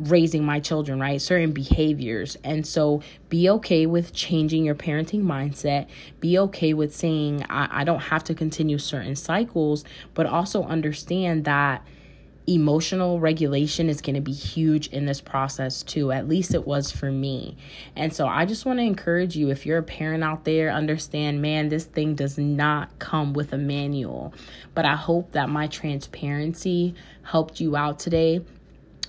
raising 0.00 0.44
my 0.44 0.60
children, 0.60 1.00
right? 1.00 1.20
Certain 1.20 1.52
behaviors. 1.52 2.36
And 2.44 2.66
so 2.66 3.02
be 3.28 3.50
okay 3.50 3.86
with 3.86 4.12
changing 4.12 4.64
your 4.64 4.74
parenting 4.74 5.22
mindset. 5.22 5.88
Be 6.20 6.38
okay 6.38 6.74
with 6.74 6.94
saying, 6.94 7.44
I, 7.50 7.80
I 7.80 7.84
don't 7.84 8.00
have 8.00 8.24
to 8.24 8.34
continue 8.34 8.78
certain 8.78 9.16
cycles, 9.16 9.84
but 10.14 10.26
also 10.26 10.62
understand 10.64 11.44
that 11.44 11.84
emotional 12.48 13.20
regulation 13.20 13.90
is 13.90 14.00
going 14.00 14.14
to 14.14 14.22
be 14.22 14.32
huge 14.32 14.88
in 14.88 15.04
this 15.04 15.20
process 15.20 15.82
too. 15.82 16.10
At 16.10 16.28
least 16.28 16.54
it 16.54 16.66
was 16.66 16.90
for 16.90 17.10
me. 17.10 17.56
And 17.94 18.12
so 18.12 18.26
I 18.26 18.46
just 18.46 18.64
want 18.64 18.78
to 18.78 18.84
encourage 18.84 19.36
you 19.36 19.50
if 19.50 19.66
you're 19.66 19.78
a 19.78 19.82
parent 19.82 20.24
out 20.24 20.44
there, 20.44 20.70
understand, 20.70 21.42
man, 21.42 21.68
this 21.68 21.84
thing 21.84 22.14
does 22.14 22.38
not 22.38 22.98
come 22.98 23.34
with 23.34 23.52
a 23.52 23.58
manual. 23.58 24.32
But 24.74 24.86
I 24.86 24.96
hope 24.96 25.32
that 25.32 25.50
my 25.50 25.66
transparency 25.66 26.94
helped 27.22 27.60
you 27.60 27.76
out 27.76 27.98
today. 27.98 28.40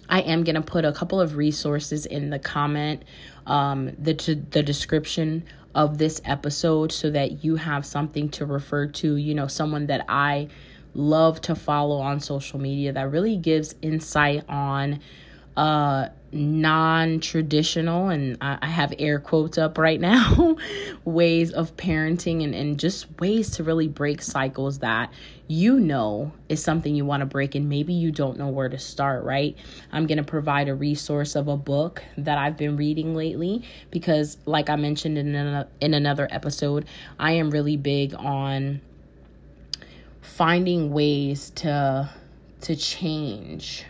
I 0.10 0.22
am 0.22 0.44
going 0.44 0.56
to 0.56 0.62
put 0.62 0.86
a 0.86 0.92
couple 0.92 1.22
of 1.22 1.38
resources 1.38 2.06
in 2.06 2.32
the 2.32 2.40
comment, 2.40 3.04
um, 3.46 3.96
the, 3.98 4.14
the 4.50 4.64
description 4.64 5.46
of 5.76 6.00
this 6.00 6.20
episode 6.26 6.92
so 6.92 7.12
that 7.12 7.44
you 7.44 7.56
have 7.56 7.86
something 7.86 8.30
to 8.30 8.46
refer 8.46 8.88
to, 8.88 9.16
you 9.16 9.36
know, 9.36 9.48
someone 9.48 9.86
that 9.88 10.04
I 10.10 10.50
love 10.96 11.40
to 11.42 11.56
follow 11.56 12.00
on 12.00 12.20
social 12.20 12.60
media 12.60 12.92
that 12.92 13.12
really 13.12 13.38
gives 13.38 13.76
insight 13.82 14.44
on 14.50 15.00
uh 15.60 16.10
non-traditional 16.32 18.10
and 18.10 18.38
I, 18.40 18.60
I 18.62 18.68
have 18.68 18.94
air 19.00 19.20
quotes 19.20 19.58
up 19.58 19.80
right 19.80 20.00
now 20.00 20.58
ways 21.04 21.52
of 21.52 21.76
parenting 21.76 22.44
and, 22.44 22.54
and 22.54 22.80
just 22.80 23.08
ways 23.20 23.50
to 23.52 23.64
really 23.64 23.88
break 23.88 24.22
cycles 24.22 24.80
that 24.80 25.12
you 25.48 25.80
know 25.80 26.32
is 26.48 26.64
something 26.64 26.96
you 26.96 27.04
want 27.04 27.22
to 27.22 27.26
break 27.26 27.56
and 27.56 27.68
maybe 27.68 27.94
you 27.94 28.12
don't 28.12 28.38
know 28.38 28.48
where 28.48 28.70
to 28.70 28.78
start 28.78 29.24
right 29.24 29.58
i'm 29.92 30.06
going 30.06 30.20
to 30.20 30.24
provide 30.24 30.70
a 30.70 30.76
resource 30.76 31.36
of 31.36 31.48
a 31.48 31.58
book 31.58 32.04
that 32.16 32.38
i've 32.38 32.56
been 32.56 32.78
reading 32.78 33.16
lately 33.16 33.64
because 33.90 34.38
like 34.46 34.70
i 34.70 34.76
mentioned 34.76 35.18
in, 35.18 35.34
a, 35.34 35.68
in 35.82 35.96
another 35.96 36.28
episode 36.30 36.86
i 37.18 37.32
am 37.32 37.50
really 37.50 37.76
big 37.76 38.14
on 38.14 38.80
finding 40.22 40.92
ways 40.92 41.50
to 41.50 42.10
to 42.62 42.76
change. 42.76 43.86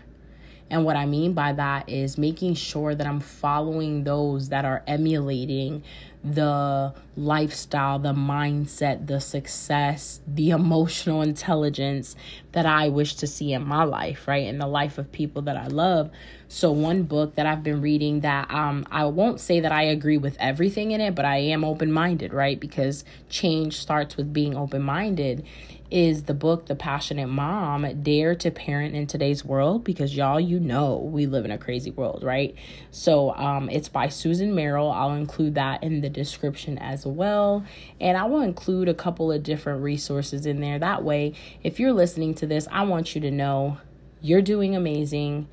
And 0.69 0.85
what 0.85 0.95
I 0.95 1.05
mean 1.05 1.33
by 1.33 1.53
that 1.53 1.89
is 1.89 2.17
making 2.17 2.53
sure 2.53 2.93
that 2.93 3.07
I'm 3.07 3.19
following 3.19 4.03
those 4.03 4.49
that 4.49 4.65
are 4.65 4.83
emulating 4.85 5.83
the 6.23 6.93
lifestyle, 7.15 7.97
the 7.97 8.13
mindset, 8.13 9.07
the 9.07 9.21
success, 9.21 10.19
the 10.27 10.49
emotional 10.49 11.21
intelligence 11.21 12.15
that 12.51 12.65
I 12.65 12.89
wish 12.89 13.15
to 13.15 13.27
see 13.27 13.53
in 13.53 13.65
my 13.65 13.83
life, 13.83 14.27
right? 14.27 14.45
In 14.45 14.57
the 14.57 14.67
life 14.67 14.97
of 14.97 15.11
people 15.11 15.43
that 15.43 15.55
I 15.55 15.67
love. 15.67 16.11
So 16.49 16.71
one 16.71 17.03
book 17.03 17.35
that 17.35 17.45
I've 17.45 17.63
been 17.63 17.81
reading 17.81 18.19
that 18.21 18.51
um 18.51 18.85
I 18.91 19.05
won't 19.05 19.39
say 19.39 19.61
that 19.61 19.71
I 19.71 19.83
agree 19.83 20.17
with 20.17 20.35
everything 20.39 20.91
in 20.91 20.99
it, 20.99 21.15
but 21.15 21.23
I 21.23 21.37
am 21.37 21.63
open-minded, 21.63 22.33
right? 22.33 22.59
Because 22.59 23.05
change 23.29 23.79
starts 23.79 24.17
with 24.17 24.33
being 24.33 24.57
open-minded 24.57 25.45
is 25.91 26.23
the 26.23 26.33
book 26.33 26.67
The 26.67 26.75
Passionate 26.75 27.27
Mom 27.27 28.01
Dare 28.03 28.35
to 28.35 28.51
Parent 28.51 28.95
in 28.95 29.07
Today's 29.07 29.43
World 29.43 29.83
because 29.83 30.15
y'all 30.15 30.39
you 30.39 30.59
know 30.59 30.97
we 30.97 31.25
live 31.25 31.45
in 31.45 31.51
a 31.51 31.57
crazy 31.57 31.91
world, 31.91 32.23
right? 32.23 32.55
So 32.91 33.33
um 33.35 33.69
it's 33.69 33.89
by 33.89 34.09
Susan 34.09 34.53
Merrill. 34.53 34.91
I'll 34.91 35.13
include 35.13 35.55
that 35.55 35.83
in 35.83 36.01
the 36.01 36.09
description 36.09 36.77
as 36.77 37.05
well. 37.05 37.65
And 37.99 38.17
I 38.17 38.25
will 38.25 38.41
include 38.41 38.87
a 38.87 38.93
couple 38.93 39.31
of 39.31 39.43
different 39.43 39.81
resources 39.83 40.45
in 40.45 40.61
there. 40.61 40.79
That 40.79 41.03
way, 41.03 41.33
if 41.63 41.79
you're 41.79 41.93
listening 41.93 42.35
to 42.35 42.47
this, 42.47 42.67
I 42.71 42.83
want 42.83 43.15
you 43.15 43.21
to 43.21 43.31
know 43.31 43.77
you're 44.21 44.41
doing 44.41 44.75
amazing 44.75 45.47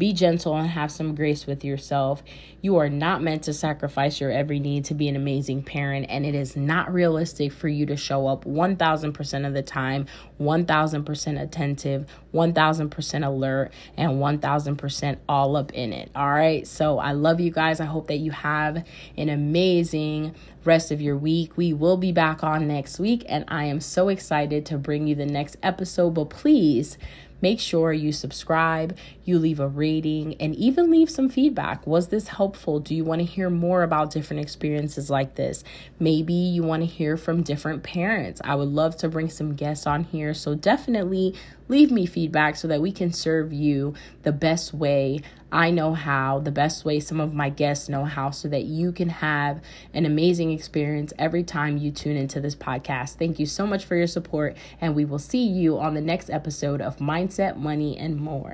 be 0.00 0.12
gentle 0.12 0.56
and 0.56 0.68
have 0.68 0.90
some 0.90 1.14
grace 1.14 1.46
with 1.46 1.64
yourself. 1.64 2.24
You 2.62 2.76
are 2.78 2.88
not 2.88 3.22
meant 3.22 3.44
to 3.44 3.52
sacrifice 3.52 4.20
your 4.20 4.32
every 4.32 4.58
need 4.58 4.86
to 4.86 4.94
be 4.94 5.08
an 5.08 5.14
amazing 5.14 5.62
parent, 5.62 6.06
and 6.08 6.26
it 6.26 6.34
is 6.34 6.56
not 6.56 6.92
realistic 6.92 7.52
for 7.52 7.68
you 7.68 7.86
to 7.86 7.96
show 7.96 8.26
up 8.26 8.44
1000% 8.44 9.46
of 9.46 9.54
the 9.54 9.62
time, 9.62 10.06
1000% 10.40 11.40
attentive, 11.40 12.06
1000% 12.34 13.26
alert, 13.26 13.72
and 13.96 14.12
1000% 14.12 15.18
all 15.28 15.56
up 15.56 15.72
in 15.74 15.92
it. 15.92 16.10
All 16.16 16.30
right. 16.30 16.66
So 16.66 16.98
I 16.98 17.12
love 17.12 17.38
you 17.38 17.50
guys. 17.50 17.78
I 17.78 17.84
hope 17.84 18.08
that 18.08 18.18
you 18.18 18.30
have 18.32 18.84
an 19.16 19.28
amazing 19.28 20.34
rest 20.64 20.90
of 20.90 21.00
your 21.00 21.16
week. 21.16 21.56
We 21.56 21.72
will 21.72 21.96
be 21.96 22.12
back 22.12 22.42
on 22.42 22.66
next 22.66 22.98
week, 22.98 23.24
and 23.28 23.44
I 23.48 23.64
am 23.64 23.80
so 23.80 24.08
excited 24.08 24.66
to 24.66 24.78
bring 24.78 25.06
you 25.06 25.14
the 25.14 25.26
next 25.26 25.56
episode. 25.62 26.14
But 26.14 26.30
please, 26.30 26.96
Make 27.40 27.60
sure 27.60 27.92
you 27.92 28.12
subscribe, 28.12 28.96
you 29.24 29.38
leave 29.38 29.60
a 29.60 29.68
rating, 29.68 30.34
and 30.40 30.54
even 30.56 30.90
leave 30.90 31.10
some 31.10 31.28
feedback. 31.28 31.86
Was 31.86 32.08
this 32.08 32.28
helpful? 32.28 32.80
Do 32.80 32.94
you 32.94 33.04
want 33.04 33.20
to 33.20 33.24
hear 33.24 33.50
more 33.50 33.82
about 33.82 34.10
different 34.10 34.42
experiences 34.42 35.10
like 35.10 35.34
this? 35.34 35.64
Maybe 35.98 36.34
you 36.34 36.62
want 36.62 36.82
to 36.82 36.86
hear 36.86 37.16
from 37.16 37.42
different 37.42 37.82
parents. 37.82 38.40
I 38.44 38.54
would 38.54 38.68
love 38.68 38.96
to 38.98 39.08
bring 39.08 39.30
some 39.30 39.54
guests 39.54 39.86
on 39.86 40.04
here. 40.04 40.34
So 40.34 40.54
definitely 40.54 41.34
leave 41.70 41.92
me 41.92 42.04
feedback 42.04 42.56
so 42.56 42.66
that 42.66 42.82
we 42.82 42.90
can 42.90 43.12
serve 43.12 43.52
you 43.52 43.94
the 44.24 44.32
best 44.32 44.74
way 44.74 45.20
I 45.52 45.70
know 45.70 45.94
how, 45.94 46.40
the 46.40 46.50
best 46.50 46.84
way 46.84 46.98
some 46.98 47.20
of 47.20 47.32
my 47.32 47.48
guests 47.48 47.88
know 47.88 48.04
how, 48.04 48.30
so 48.30 48.48
that 48.48 48.64
you 48.64 48.90
can 48.90 49.08
have 49.08 49.60
an 49.94 50.04
amazing 50.04 50.50
experience 50.50 51.12
every 51.18 51.44
time 51.44 51.76
you 51.76 51.92
tune 51.92 52.16
into 52.16 52.40
this 52.40 52.56
podcast. 52.56 53.18
Thank 53.18 53.38
you 53.38 53.46
so 53.46 53.66
much 53.66 53.84
for 53.84 53.94
your 53.94 54.08
support, 54.08 54.56
and 54.80 54.96
we 54.96 55.04
will 55.04 55.18
see 55.18 55.46
you 55.46 55.78
on 55.78 55.94
the 55.94 56.00
next 56.00 56.28
episode 56.28 56.80
of 56.80 56.96
Mindset, 56.98 57.56
Money, 57.56 57.96
and 57.96 58.16
More. 58.16 58.52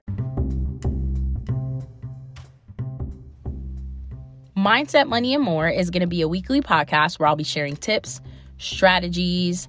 Mindset, 4.56 5.06
Money, 5.08 5.34
and 5.34 5.42
More 5.42 5.68
is 5.68 5.90
going 5.90 6.02
to 6.02 6.06
be 6.06 6.20
a 6.20 6.28
weekly 6.28 6.60
podcast 6.60 7.18
where 7.18 7.28
I'll 7.28 7.36
be 7.36 7.44
sharing 7.44 7.76
tips, 7.76 8.20
strategies, 8.58 9.68